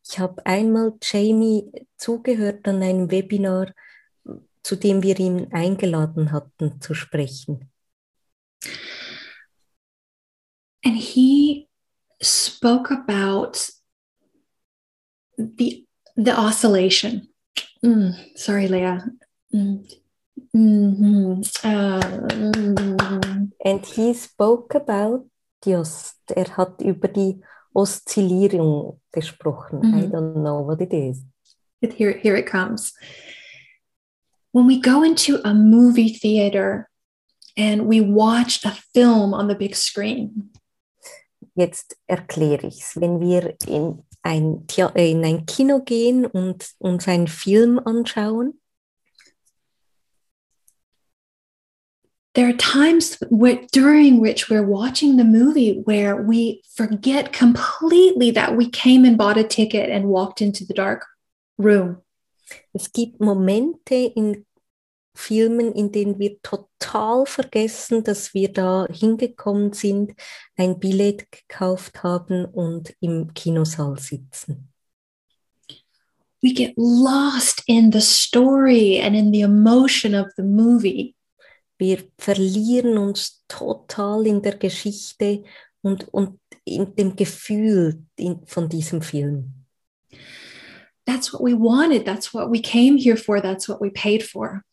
[0.08, 1.64] Ich habe einmal Jamie
[1.96, 3.72] zugehört an einem Webinar,
[4.62, 7.70] zu dem wir ihn eingeladen hatten zu sprechen.
[10.84, 11.68] And he
[12.22, 13.70] spoke about
[15.36, 17.28] the the oscillation.
[17.82, 19.04] Mm, sorry, Leah.
[19.52, 19.88] Mm,
[20.56, 23.46] mhm, uh.
[23.64, 25.28] And he spoke about
[25.64, 27.40] just, er hat über die
[27.74, 29.82] Oszillierung gesprochen.
[29.84, 30.12] I Mhm.
[30.12, 31.22] don't know what it is.
[31.80, 32.94] Here, here it comes.
[34.52, 36.88] When we go into a movie theater
[37.56, 40.52] and we watch a film on the big screen,
[41.58, 43.00] Jetzt erkläre ich es.
[43.00, 48.60] Wenn wir in ein, in ein Kino gehen und uns einen Film anschauen,
[52.36, 58.56] there are times wh- during which we're watching the movie where we forget completely that
[58.56, 61.06] we came and bought a ticket and walked into the dark
[61.58, 62.02] room.
[62.72, 64.44] es gibt Momente in
[65.14, 70.12] Filmen, in denen wir total vergessen, dass wir da hingekommen sind,
[70.56, 74.68] ein Billett gekauft haben und im Kinosaal sitzen.
[76.42, 81.15] We get lost in the story and in the emotion of the movie.
[81.78, 85.44] Wir verlieren uns total in der Geschichte
[85.82, 89.52] und, und in dem Gefühl in, von diesem Film.
[91.06, 92.04] That's what we wanted.
[92.04, 93.40] That's what we came here for.
[93.40, 94.64] That's what we paid for.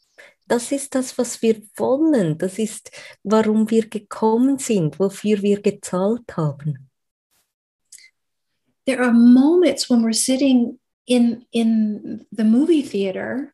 [0.47, 2.38] Das ist das, was wir wollen.
[2.38, 2.91] Das ist,
[3.24, 6.89] warum wir gekommen sind, wofür wir gezahlt haben.
[8.86, 13.53] There are moments when we're sitting in in the movie theater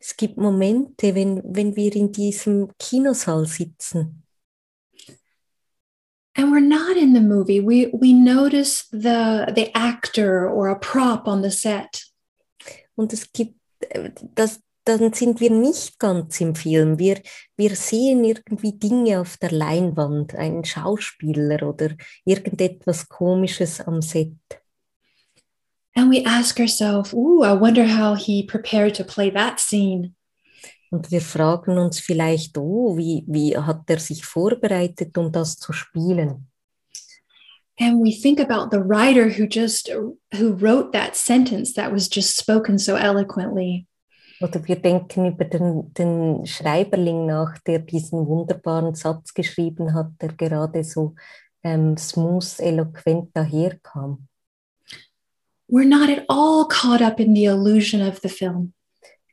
[0.00, 4.24] Es gibt Momente, wenn, wenn wir in diesem Kinosaal sitzen
[6.36, 7.60] and we're not in the movie.
[7.60, 12.10] We we notice the the actor or a prop on the set.
[13.00, 13.58] und es gibt,
[14.34, 16.98] das, dann sind wir nicht ganz im Film.
[16.98, 17.20] Wir,
[17.56, 21.90] wir sehen irgendwie Dinge auf der Leinwand, einen Schauspieler oder
[22.24, 24.34] irgendetwas Komisches am Set.
[26.00, 30.14] And we ask ourselves, ooh, I wonder how he prepared to play that scene.
[30.90, 35.74] Und wir fragen uns vielleicht, oh, wie, wie hat er sich vorbereitet, um das zu
[35.74, 36.46] spielen?
[37.78, 39.90] And we think about the writer who just
[40.34, 43.86] who wrote that sentence that was just spoken so eloquently.
[44.40, 50.32] Oder wir denken über den, den Schreiberling nach, der diesen wunderbaren Satz geschrieben hat, der
[50.32, 51.14] gerade so
[51.62, 54.29] ähm, smooth, eloquent daherkam.
[55.70, 58.72] We're not at all caught up in the illusion of the film.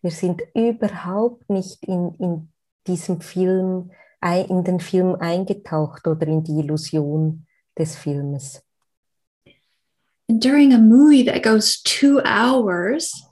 [0.02, 2.50] Wir sind überhaupt nicht in, in
[2.86, 7.46] diesem Film, in den Film eingetaucht oder in die Illusion
[7.78, 8.62] des Filmes.
[10.30, 13.28] And during a movie that goes two hours,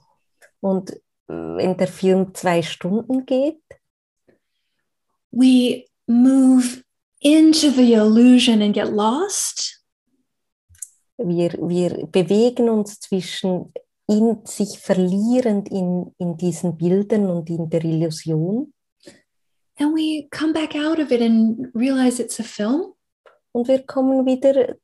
[0.66, 0.98] Und äh,
[1.28, 3.62] wenn der Film zwei Stunden geht,
[5.30, 6.82] we move
[7.20, 9.84] into the illusion and get lost,
[11.18, 13.72] wir, wir bewegen uns zwischen
[14.08, 18.72] in sich verlierend in, in diesen Bildern und in der Illusion
[19.78, 22.94] and we come back out of it and realize it's a film.
[23.52, 24.76] und wir kommen wieder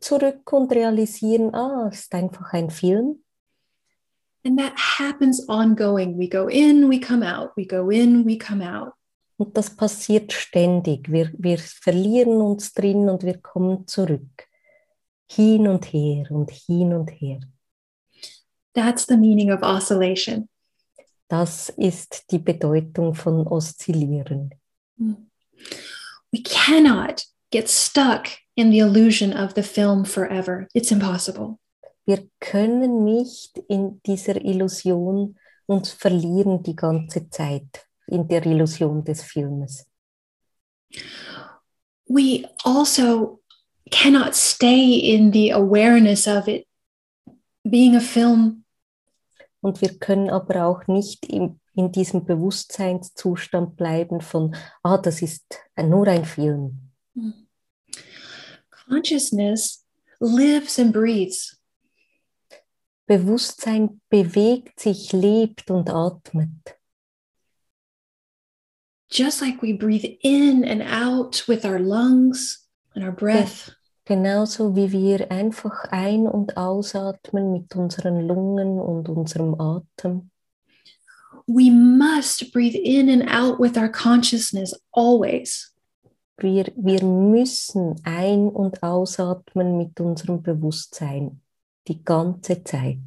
[0.00, 3.22] zurück und realisieren, ah, es ist einfach ein Film.
[4.44, 6.18] And that happens ongoing.
[6.18, 8.94] We go in, we come out, we go in, we come out.
[9.36, 11.10] Und das passiert ständig.
[11.10, 14.48] Wir, wir verlieren uns drin und wir kommen zurück.
[15.30, 17.40] Hin und her und hin und her.
[18.74, 20.48] That's the meaning of oscillation.
[21.28, 24.50] Das ist die Bedeutung von Oszillieren.
[24.96, 25.30] Hmm.
[26.32, 28.26] We cannot get stuck
[28.56, 30.66] in the illusion of the film forever.
[30.74, 31.58] It's impossible.
[32.04, 39.22] Wir können nicht in dieser Illusion uns verlieren die ganze Zeit, in der Illusion des
[39.22, 39.86] Filmes.
[42.06, 43.39] We also
[43.90, 46.66] cannot stay in the awareness of it
[47.64, 48.60] being a film
[49.60, 55.44] Und wir können aber auch nicht in, in diesem Bewusstseinszustand bleiben von, ah, das ist
[55.76, 56.86] nur ein Film.
[58.88, 59.84] consciousness
[60.20, 61.56] lives and breathes.
[63.06, 66.76] Bewusstsein bewegt sich, lebt und atmet.
[69.10, 73.74] Just like we breathe in and out with our lungs and our breath.
[74.10, 80.32] Genauso wie wir einfach ein- und ausatmen mit unseren Lungen und unserem Atem.
[81.46, 85.72] We must breathe in and out with our consciousness always.
[86.38, 91.40] Wir, wir müssen ein- und ausatmen mit unserem Bewusstsein
[91.86, 92.98] die ganze Zeit.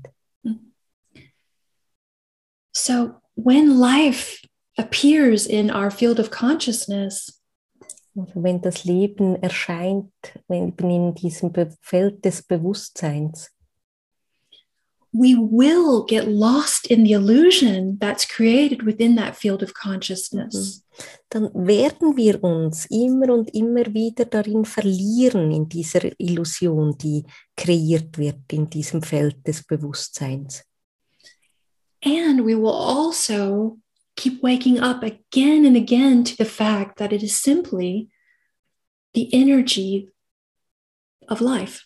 [2.71, 4.47] So when life
[4.77, 7.42] appears in our field of consciousness,
[8.15, 10.11] Also wenn das Leben erscheint,
[10.47, 11.51] wenn ich bin in diesem
[11.81, 13.49] Feld des Bewusstseins,
[15.13, 20.83] we will get lost in the illusion that's created within that field of consciousness.
[21.29, 27.23] dann werden wir uns immer und immer wieder darin verlieren, in dieser Illusion, die
[27.55, 30.63] kreiert wird in diesem Feld des Bewusstseins.
[32.03, 33.79] And we will also
[34.23, 38.07] keep waking up again and again to the fact that it is simply
[39.13, 40.09] the energy
[41.27, 41.85] of life.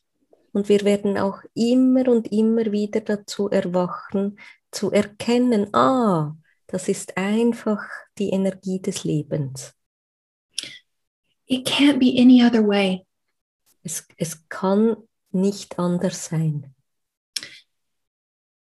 [0.53, 4.37] Und wir werden auch immer und immer wieder dazu erwachen,
[4.71, 6.35] zu erkennen, ah,
[6.67, 7.83] das ist einfach
[8.19, 9.73] die Energie des Lebens.
[11.47, 13.05] It can't be any other way.
[13.83, 14.95] Es, es kann
[15.31, 16.73] nicht anders sein.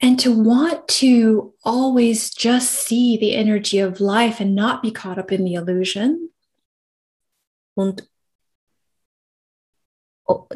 [0.04, 5.18] And to want to always just see the energy of life and not be caught
[5.18, 6.30] up in the illusion
[7.76, 8.04] Und
[10.28, 10.47] o-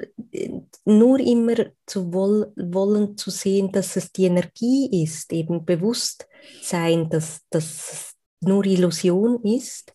[0.86, 6.28] nur immer zu woll, wollen zu sehen, dass es die Energie ist, eben bewusst
[6.62, 9.94] sein, dass das nur Illusion ist,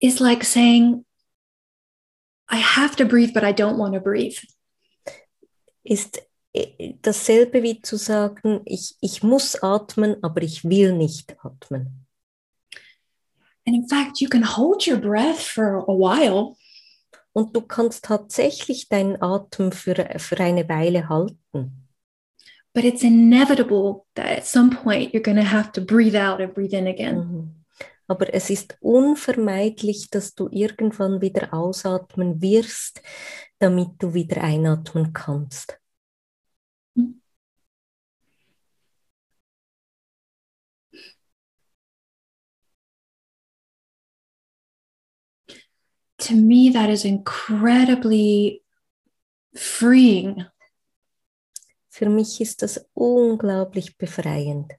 [0.00, 1.06] is like saying,
[2.50, 4.38] I have to breathe, but I don't want to breathe.
[5.82, 6.22] ist
[7.02, 12.06] dasselbe wie zu sagen, ich, ich muss atmen, aber ich will nicht atmen.
[13.66, 16.54] And in fact, you can hold your breath for a while,
[17.32, 21.80] Und du kannst tatsächlich deinen Atem für, für eine Weile halten.
[22.72, 26.52] but it's inevitable that at some point you're going to have to breathe out and
[26.54, 27.16] breathe in again.
[27.16, 27.64] Mhm.
[28.06, 33.00] Aber es ist unvermeidlich, dass du irgendwann wieder ausatmen wirst,
[33.60, 35.78] damit du wieder einatmen kannst.
[46.24, 48.62] To me, that is incredibly
[49.54, 50.46] freeing.
[51.90, 54.72] Für mich ist das unglaublich befreiend,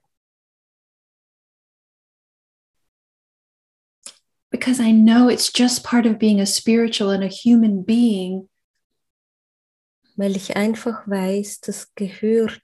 [4.50, 8.48] because I know it's just part of being a spiritual and a human being.
[10.16, 12.60] Weil ich einfach weiß, das gehört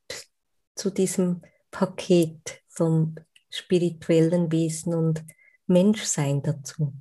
[0.75, 3.15] zu diesem Paket vom
[3.49, 5.23] spirituellen Wesen und
[5.69, 6.93] Menschsein dazu.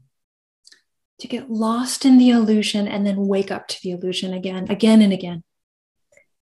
[1.22, 5.02] To get lost in the illusion and then wake up to the illusion again, again
[5.02, 5.44] and again.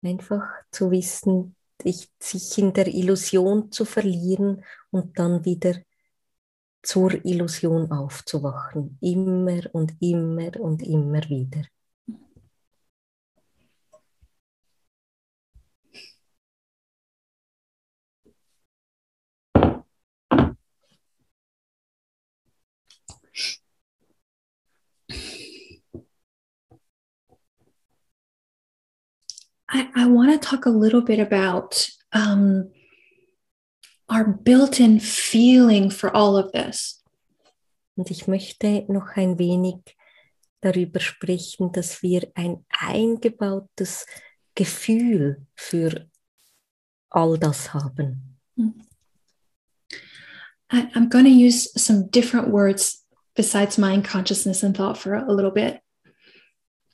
[0.04, 5.76] Einfach zu wissen, ich, sich in der Illusion zu verlieren und dann wieder
[6.82, 8.98] zur Illusion aufzuwachen.
[9.00, 11.62] Immer und immer und immer wieder.
[29.74, 32.70] I, I want to talk a little bit about um,
[34.08, 37.02] our built in feeling for all of this.
[37.96, 39.96] Und ich möchte noch ein wenig
[40.62, 44.06] darüber sprechen, dass wir ein eingebautes
[44.56, 46.08] Gefühl für
[47.10, 48.38] all das haben.
[50.72, 53.06] I, I'm going to use some different words
[53.36, 55.83] besides mind, consciousness, and thought for a little bit.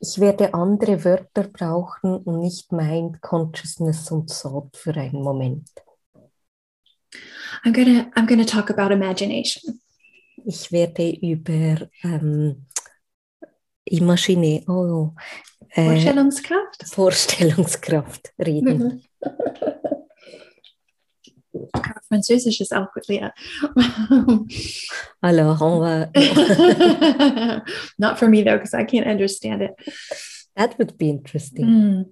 [0.01, 5.69] Ich werde andere Wörter brauchen und nicht Mind, Consciousness und Thought für einen Moment.
[7.63, 9.81] I'm gonna I'm gonna talk about imagination.
[10.45, 12.65] Ich werde über ähm,
[13.83, 15.13] Imagine, oh,
[15.71, 16.87] äh, Vorstellungskraft.
[16.87, 19.03] Vorstellungskraft reden.
[22.07, 23.05] Französisch ist auch gut,
[25.21, 26.11] Alors, on va,
[27.97, 29.71] Not for me though, because I can't understand it.
[30.55, 31.65] that would be interesting.
[31.65, 32.05] Mm.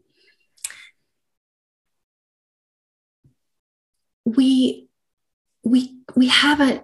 [4.25, 4.87] We
[5.63, 6.83] we we have a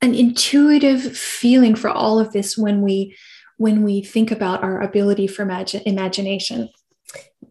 [0.00, 3.16] an intuitive feeling for all of this when we
[3.56, 6.68] when we think about our ability for imagi- imagination.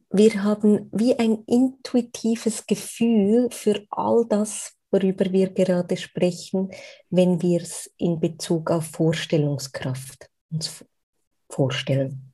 [0.10, 6.72] Wir haben wie ein intuitives Gefühl für all das, worüber wir gerade sprechen,
[7.10, 10.86] wenn wir es in Bezug auf Vorstellungskraft uns
[11.50, 12.34] vorstellen.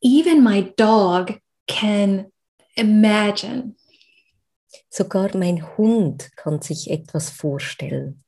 [0.00, 2.32] Even my dog can
[2.76, 3.74] imagine.
[4.88, 8.22] Sogar mein Hund kann sich etwas vorstellen.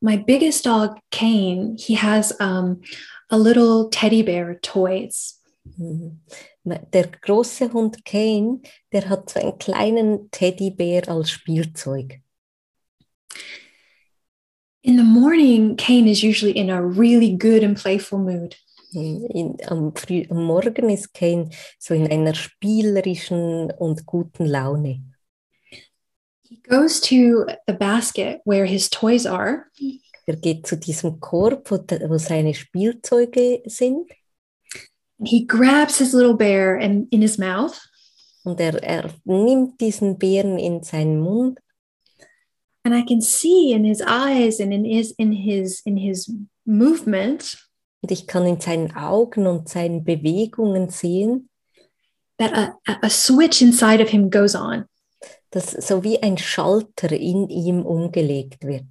[0.00, 2.82] My biggest dog, Kane, he has um,
[3.30, 5.42] a little teddy bear toys.
[6.66, 6.78] Mhm.
[6.92, 8.60] Der große Hund Kane,
[8.92, 12.20] der hat so einen kleinen Teddybär als Spielzeug.
[14.82, 18.56] In the morning, Kane is usually in a really good and playful mood.
[18.92, 25.02] In, am, früh, am Morgen ist Kane so in einer spielerischen und guten Laune.
[26.42, 29.66] He goes to the basket where his toys are.
[30.26, 31.76] Er geht zu diesem Korb, wo,
[32.08, 34.08] wo seine Spielzeuge sind.
[35.24, 37.78] He grabs his little bear and in his mouth.
[38.44, 41.58] Und er, er nimmt diesen Bären in seinen Mund.
[42.84, 46.32] And I can see in his eyes and in his in his in his
[46.64, 47.56] movement
[48.02, 51.48] Und ich kann in seinen Augen und seinen Bewegungen sehen,
[52.38, 54.84] that a, a switch inside of him goes on.
[55.50, 58.84] dass so wie ein Schalter in ihm umgelegt wird.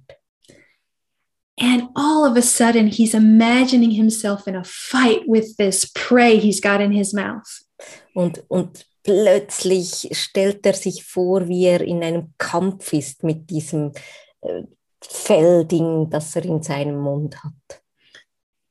[1.58, 6.60] And all of a sudden, he's imagining himself in a fight with this prey he's
[6.60, 7.64] got in his mouth.
[8.14, 13.92] Und, und plötzlich stellt er sich vor, wie er in einem Kampf ist mit diesem
[14.42, 14.62] äh,
[15.00, 17.82] Fellding, das er in seinem Mund hat.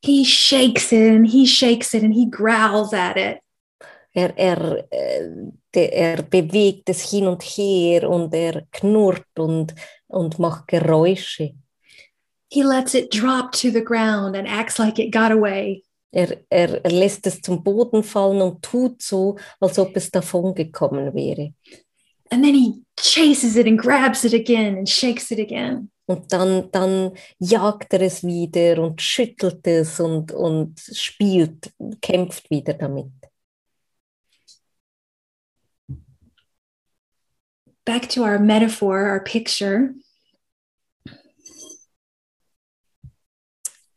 [0.04, 3.40] He shakes it and he shakes it and he growls at it.
[4.14, 9.74] Er, er, äh, er bewegt es hin und her und er knurrt und,
[10.08, 11.56] und macht Geräusche.
[12.50, 15.84] He lets it drop to the ground and acts like it got away.
[16.12, 20.56] Er, er, er lässt es zum Boden fallen und tut so, als ob es davon
[20.56, 21.54] gekommen wäre.
[22.32, 25.92] And then he chases it and grabs it again and shakes it again.
[26.08, 32.76] Und dann, dann jagt er es wieder und schüttelt es und, und spielt, kämpft wieder
[32.76, 33.12] damit.
[37.86, 39.96] Back to our metaphor, our picture.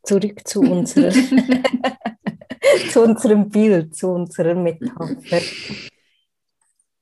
[0.09, 1.11] Zurück zu, unserer,
[2.90, 5.42] zu unserem Bild, zu unserer Metapher.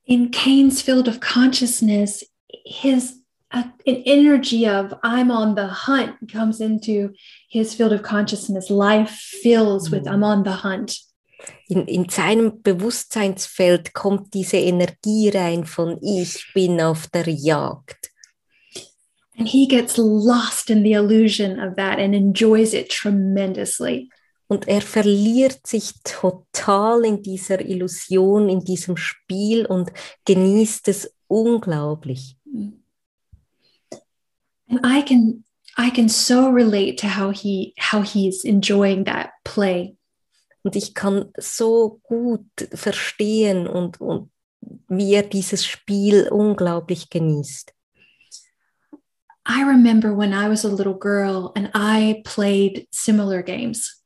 [0.03, 2.25] In Cain's field of consciousness,
[2.65, 3.21] his
[3.53, 7.13] uh, an energy of I'm on the hunt comes into
[7.49, 8.69] his field of consciousness.
[8.69, 10.97] Life fills with I'm on the hunt.
[11.69, 18.06] In, in seinem Bewusstseinsfeld kommt diese Energie rein von ich bin auf der Jagd.
[19.37, 24.09] And he gets lost in the illusion of that and enjoys it tremendously.
[24.47, 29.91] Und er verliert sich total in dieser Illusion, in diesem Spiel und
[30.25, 32.37] genießt es unglaublich.
[34.69, 35.43] And I can
[35.77, 39.97] I can so relate to how he how he's enjoying that play.
[40.63, 44.31] Und ich kann so gut verstehen und, und
[44.87, 47.73] wie er dieses Spiel unglaublich genießt.
[49.49, 54.03] I remember when I was a little girl and I played similar games.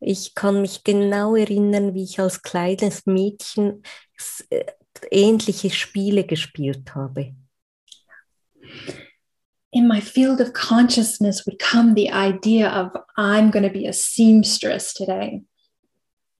[0.00, 3.82] Ich kann mich genau erinnern, wie ich als kleines Mädchen
[4.50, 4.64] äh,
[5.10, 7.34] ähnliche Spiele gespielt habe.
[9.72, 13.92] In my field of consciousness would come the idea of I'm going to be a
[13.92, 15.42] seamstress today.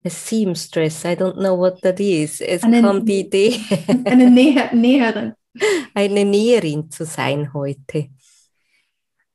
[0.05, 2.41] A seamstress, I don't know what that is.
[2.41, 3.59] Es Eine- kam die Idee,
[4.05, 5.35] Eine Nähe, Näherin.
[5.95, 8.09] eine Näherin zu sein heute.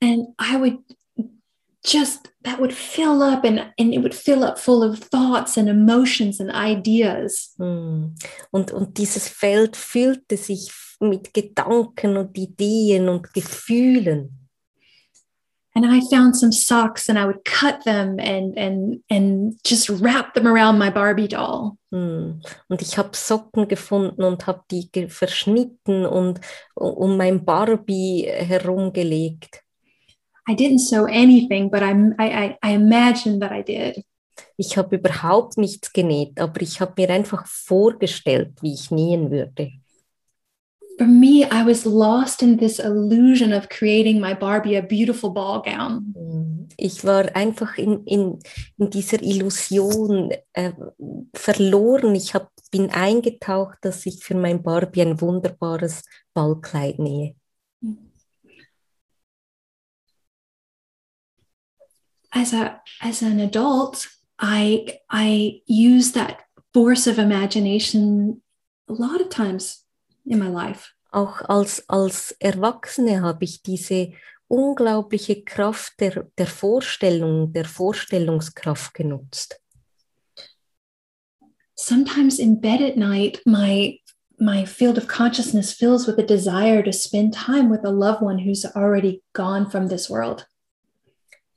[0.01, 0.79] And I would
[1.83, 5.69] just, that would fill up and, and it would fill up full of thoughts and
[5.69, 7.53] emotions and ideas.
[7.57, 8.15] Hm.
[8.51, 14.37] Und, und dieses Feld füllte sich mit Gedanken und Ideen und Gefühlen.
[15.73, 20.33] And I found some socks and I would cut them and, and, and just wrap
[20.33, 21.77] them around my Barbie doll.
[21.91, 22.41] Hm.
[22.67, 26.41] Und ich habe Socken gefunden und habe die verschnitten und
[26.75, 29.63] um mein Barbie herumgelegt.
[30.51, 34.03] I didn't sew anything, but I, I, I imagined that I did.
[34.57, 39.71] Ich habe überhaupt nichts genäht, aber ich habe mir einfach vorgestellt, wie ich nähen würde.
[40.97, 45.61] For me, I was lost in this illusion of creating my Barbie a beautiful ball
[45.61, 46.67] gown.
[46.77, 48.39] Ich war einfach in, in,
[48.77, 50.73] in dieser Illusion äh,
[51.33, 52.13] verloren.
[52.13, 57.35] Ich hab, bin eingetaucht, dass ich für mein Barbie ein wunderbares Ballkleid nähe.
[62.33, 64.07] As a as an adult,
[64.39, 66.39] I I use that
[66.73, 68.41] force of imagination
[68.87, 69.85] a lot of times
[70.25, 70.93] in my life.
[71.13, 74.13] Auch als, als Erwachsene habe ich diese
[74.47, 79.61] unglaubliche Kraft der, der Vorstellung, der Vorstellungskraft genutzt.
[81.81, 83.97] sometimes in bed at night, my
[84.39, 88.39] my field of consciousness fills with a desire to spend time with a loved one
[88.39, 90.47] who's already gone from this world.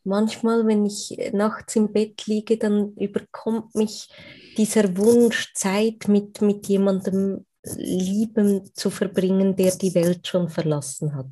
[0.05, 4.09] Manchmal, wenn ich nachts im Bett liege, dann überkommt mich
[4.57, 7.47] dieser Wunsch, Zeit mit, mit jemandem
[7.77, 11.27] Lieben zu verbringen, der die Welt schon verlassen hat.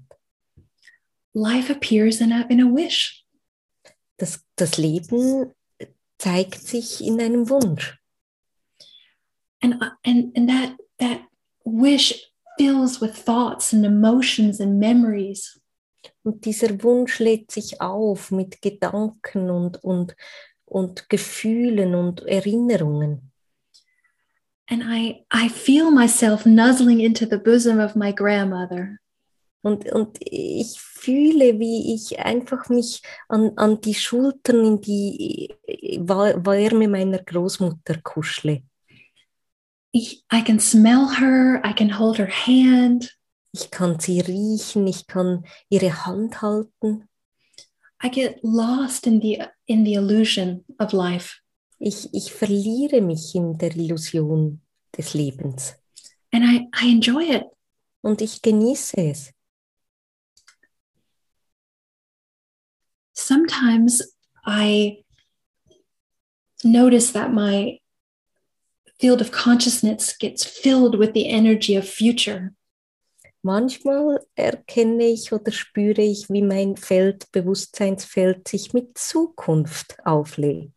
[1.35, 3.27] Life appears in a, in a wish.
[4.17, 5.53] Das, das Leben
[6.19, 7.99] zeigt sich in einem Wunsch.
[9.61, 11.21] And, and, and that, that
[11.65, 15.62] wish fills with thoughts and emotions and memories.
[16.25, 20.17] Und dieser Wunsch lädt sich auf mit Gedanken und, und,
[20.65, 23.33] und Gefühlen und Erinnerungen.
[24.69, 28.99] And I, I feel myself nuzzling into the bosom of my grandmother.
[29.63, 35.55] Und, und ich fühle, wie ich einfach mich an, an die Schultern in die
[35.99, 38.63] Wärme meiner Großmutter kuschle.
[39.93, 43.17] Ich, I can smell her, I can hold her hand.
[43.53, 47.09] Ich kann sie riechen, ich kann ihre Hand halten.
[48.03, 51.39] I get lost in the, in the illusion of life.
[51.79, 54.61] Ich, ich verliere mich in der Illusion
[54.97, 55.75] des Lebens.
[56.33, 57.45] And I, I enjoy it.
[58.01, 59.33] Und ich genieße es.
[63.13, 64.03] Sometimes
[64.47, 65.05] I
[66.65, 67.81] notice that my
[68.99, 72.55] field of consciousness gets filled with the energy of future.
[73.43, 80.71] Manchmal erkenne ich oder spüre ich, wie mein Feld, Bewusstseinsfeld sich mit Zukunft auflädt.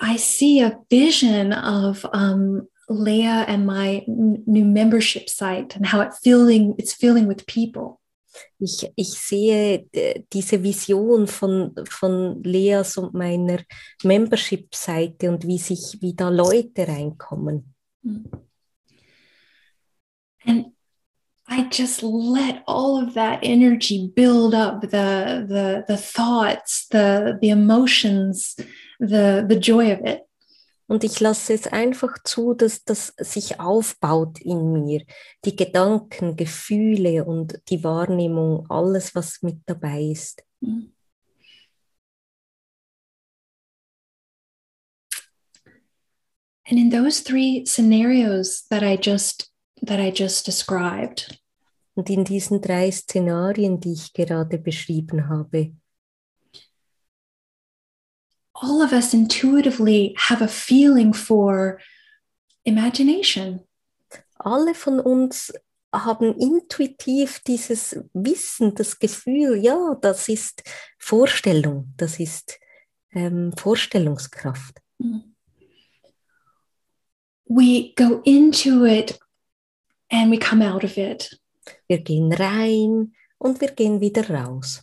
[0.00, 6.14] I see a vision of um, Leah and my new membership site and how it
[6.22, 7.98] filling, it's filling with people.
[8.58, 9.86] Ich, ich sehe
[10.32, 13.58] diese Vision von, von Leas und meiner
[14.04, 17.74] Membership-Seite und wie sich wie da Leute reinkommen.
[18.04, 18.47] And
[21.50, 27.48] I just let all of that energy build up the the the thoughts, the the
[27.50, 28.54] emotions,
[29.00, 30.24] the the joy of it.
[30.88, 35.04] Und ich lasse es einfach zu, dass das sich aufbaut in mir.
[35.44, 40.42] Die Gedanken, Gefühle und die Wahrnehmung, alles, was mit dabei ist.
[40.60, 40.92] Mhm.
[46.70, 49.50] And in those three scenarios that I just
[49.88, 51.38] that I just described.
[51.94, 55.72] Und in diesen drei Szenarien, die ich gerade beschrieben habe,
[58.60, 61.80] all of us intuitively have a feeling for
[62.64, 63.60] imagination.
[64.36, 65.52] Alle von uns
[65.92, 70.62] haben intuitiv dieses Wissen, das Gefühl, ja, das ist
[70.98, 72.58] Vorstellung, das ist
[73.12, 74.80] ähm, Vorstellungskraft.
[77.46, 79.18] We go into it
[80.10, 81.38] and we come out of it.
[81.86, 84.82] Wir gehen rein und wir gehen wieder raus.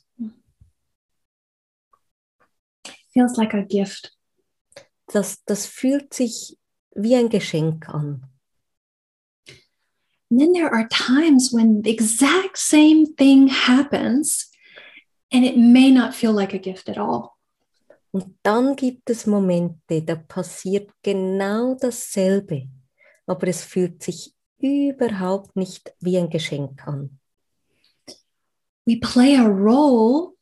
[3.13, 4.11] Feels like a gift.
[5.07, 6.57] Das, das fühlt sich
[6.95, 8.29] wie ein Geschenk an.
[10.29, 14.51] And then there are times when the exact same thing happens
[15.31, 17.31] and it may not feel like a gift at all.
[18.11, 22.69] Und dann gibt es Momente, da passiert genau dasselbe,
[23.25, 27.19] aber es fühlt sich überhaupt nicht wie ein Geschenk an.
[28.85, 30.33] We play a role,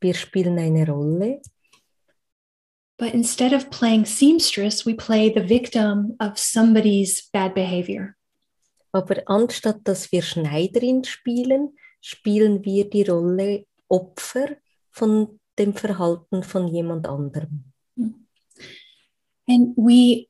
[0.00, 1.40] Wir spielen eine Rolle,
[2.98, 8.16] but instead of playing seamstress, we play the victim of somebody's bad behavior.
[8.96, 14.56] aber anstatt dass wir Schneiderin spielen, spielen wir die Rolle Opfer
[14.90, 17.72] von dem Verhalten von jemand anderem.
[19.48, 20.28] And we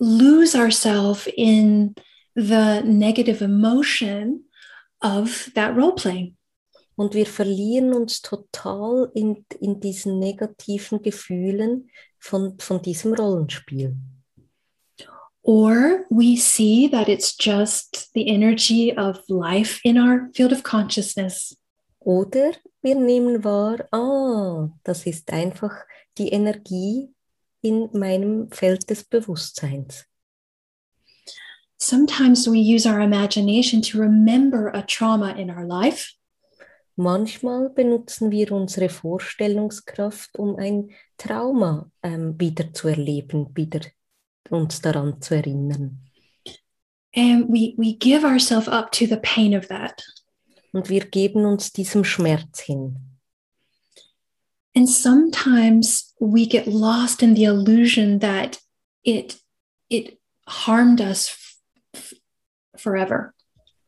[0.00, 1.94] lose ourselves in
[2.34, 4.44] the negative emotion
[5.02, 6.36] of that role playing.
[6.96, 13.96] Und wir verlieren uns total in, in diesen negativen Gefühlen von, von diesem Rollenspiel.
[15.42, 21.56] Or we see that it's just the energy of life in our field of consciousness.
[22.00, 25.74] Oder wir nehmen wahr, ah, das ist einfach
[26.18, 27.08] die Energie
[27.62, 30.06] in meinem Feld des Bewusstseins.
[31.78, 36.12] Sometimes we use our imagination to remember a trauma in our life.
[36.96, 43.80] Manchmal benutzen wir unsere Vorstellungskraft, um ein Trauma ähm, wieder zu erleben, wieder
[44.50, 46.00] uns daran zu erinnern.
[47.14, 50.04] And we, we give ourselves up to the pain of that.
[50.72, 52.98] Und wir geben uns diesem Schmerz hin.
[54.76, 58.60] And sometimes we get lost in the illusion that
[59.02, 59.40] it
[59.88, 61.58] it harmed us
[62.76, 63.34] forever.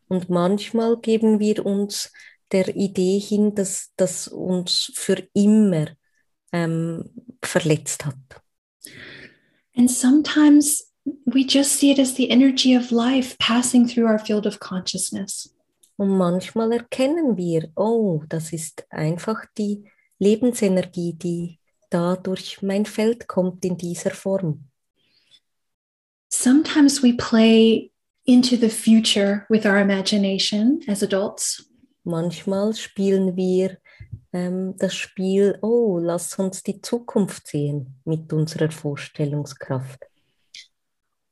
[0.08, 2.10] Und manchmal geben wir uns
[2.50, 5.86] der Idee hin, dass das uns für immer
[6.52, 7.10] ähm,
[7.42, 8.16] verletzt hat.
[9.74, 10.92] And sometimes
[11.24, 15.54] we just see it as the energy of life passing through our field of consciousness.
[15.96, 19.84] Und manchmal erkennen wir, oh, das ist einfach die
[20.18, 21.58] Lebensenergie, die
[21.92, 24.64] da durch mein Feld kommt in dieser Form.
[26.28, 27.92] Sometimes we play
[28.24, 31.68] into the future with our imagination as adults.
[32.04, 33.78] Manchmal spielen wir
[34.32, 40.00] ähm, das Spiel, oh, lass uns die Zukunft sehen mit unserer Vorstellungskraft.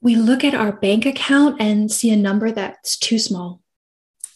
[0.02, 3.60] We look at our bank account and see a number that's too small.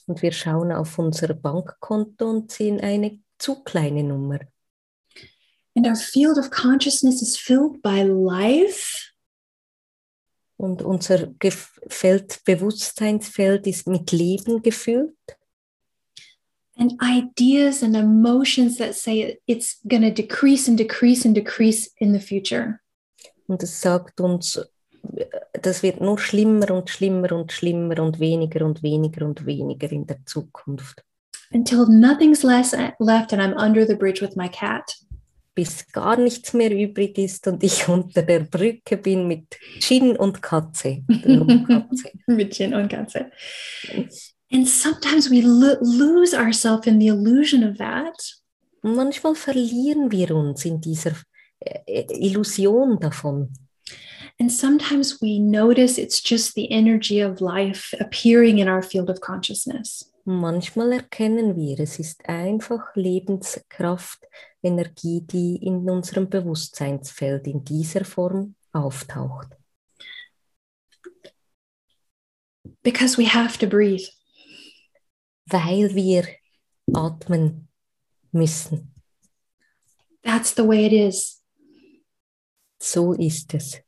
[0.06, 4.40] Und wir schauen auf unser Bankkonto und sehen eine zu kleine Nummer.
[5.76, 9.10] And our field of consciousness is filled by life
[10.56, 11.34] Und unser
[11.88, 15.12] Feld, Bewusstseinsfeld ist mit Leben gefüllt
[16.76, 22.12] and ideas and emotions that say it's going to decrease and decrease and decrease in
[22.12, 22.80] the future.
[23.46, 24.60] und es sagt uns,
[25.60, 30.06] das wird nur schlimmer und schlimmer und schlimmer und weniger und weniger und weniger in
[30.06, 31.04] der Zukunft,
[31.52, 34.96] Until nothing's less left and I'm under the bridge with my cat.
[35.54, 40.42] Bis gar nichts mehr übrig ist und ich unter der Brücke bin mit Gin und
[40.42, 41.02] Katze.
[41.66, 41.86] Katze.
[42.26, 43.30] Mit Gin und Katze.
[44.50, 48.16] And sometimes we lo- lose ourselves in the illusion of that.
[48.82, 51.12] Und manchmal verlieren wir uns in dieser
[51.60, 53.52] äh, Illusion davon.
[54.38, 59.20] And sometimes we notice it's just the energy of life appearing in our field of
[59.20, 60.10] consciousness.
[60.26, 64.26] Manchmal erkennen wir, es ist einfach Lebenskraft,
[64.62, 69.48] Energie, die in unserem Bewusstseinsfeld in dieser Form auftaucht.
[72.82, 74.08] Because we have to breathe.
[75.46, 76.26] Weil wir
[76.94, 77.68] atmen
[78.32, 78.94] müssen.
[80.22, 81.42] That's the way it is.
[82.80, 83.83] So ist es.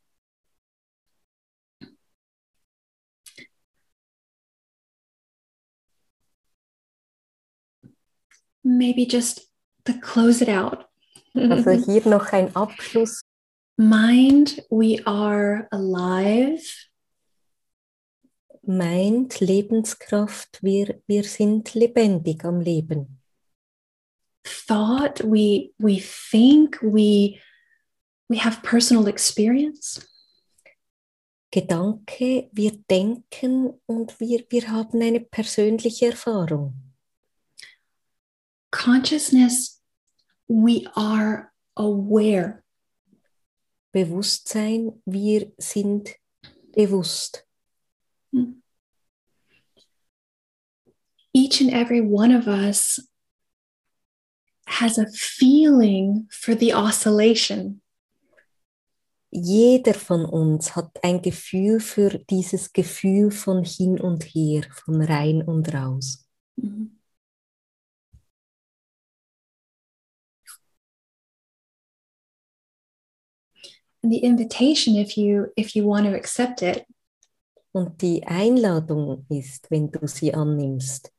[8.77, 9.49] Maybe just
[9.85, 10.87] to close it out.
[11.35, 13.23] Also hier noch ein Abschluss.
[13.79, 16.63] Mind, we are alive.
[18.63, 23.21] Meint Lebenskraft, wir, wir sind lebendig am Leben.
[24.67, 27.41] Thought, we we think, we
[28.29, 30.01] we have personal experience.
[31.51, 36.86] Gedanke, wir denken und wir, wir haben eine persönliche Erfahrung.
[38.71, 39.81] Consciousness,
[40.49, 42.63] we are aware.
[43.93, 46.17] Bewusstsein, wir sind
[46.75, 47.45] bewusst.
[48.33, 48.61] Hmm.
[51.33, 52.99] Each and every one of us
[54.67, 57.81] has a feeling for the oscillation.
[59.31, 65.43] Jeder von uns hat ein Gefühl für dieses Gefühl von hin und her, von rein
[65.43, 66.27] und raus.
[66.57, 66.96] And
[74.11, 76.87] the invitation, if you if you want to accept it,
[77.73, 81.13] Und die Einladung ist, wenn du sie annimmst,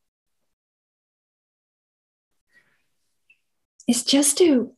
[3.86, 4.76] is just to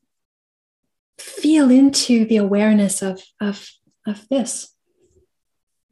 [1.19, 3.67] feel into the awareness of of
[4.07, 4.77] of this.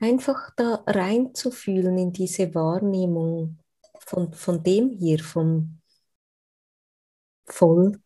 [0.00, 3.58] einfach da reinzufühlen in diese Wahrnehmung
[3.98, 5.80] von, von dem hier, vom
[7.46, 7.98] Voll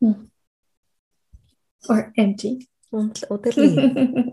[0.00, 0.30] hm.
[1.88, 2.68] Or empty.
[2.90, 4.32] und, oder leer.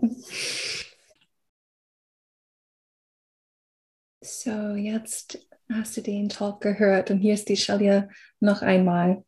[4.22, 5.38] so, jetzt
[5.72, 8.08] hast du den Talk gehört und hier ist die Shalia
[8.40, 9.24] noch einmal.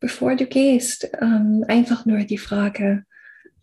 [0.00, 3.04] Bevor du gehst, ähm, einfach nur die Frage,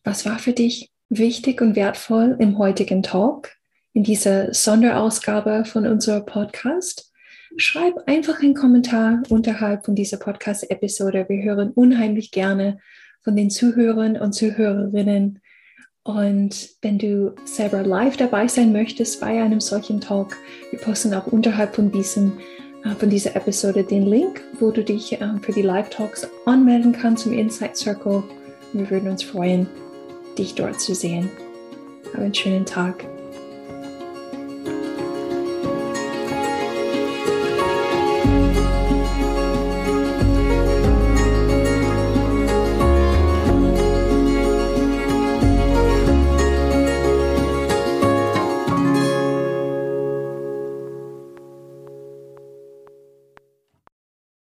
[0.03, 3.51] was war für dich wichtig und wertvoll im heutigen Talk,
[3.93, 7.11] in dieser Sonderausgabe von unserem Podcast?
[7.57, 11.26] Schreib einfach einen Kommentar unterhalb von dieser Podcast-Episode.
[11.28, 12.80] Wir hören unheimlich gerne
[13.22, 15.39] von den Zuhörern und Zuhörerinnen.
[16.03, 20.36] Und wenn du selber live dabei sein möchtest bei einem solchen Talk,
[20.72, 22.39] wir posten auch unterhalb von, diesem,
[22.84, 27.26] äh, von dieser Episode den Link, wo du dich ähm, für die Live-Talks anmelden kannst
[27.26, 28.24] im Insight Circle.
[28.74, 29.67] Wir würden uns freuen,
[30.38, 31.30] dich dort zu sehen.
[32.13, 33.05] Hab einen schönen Tag.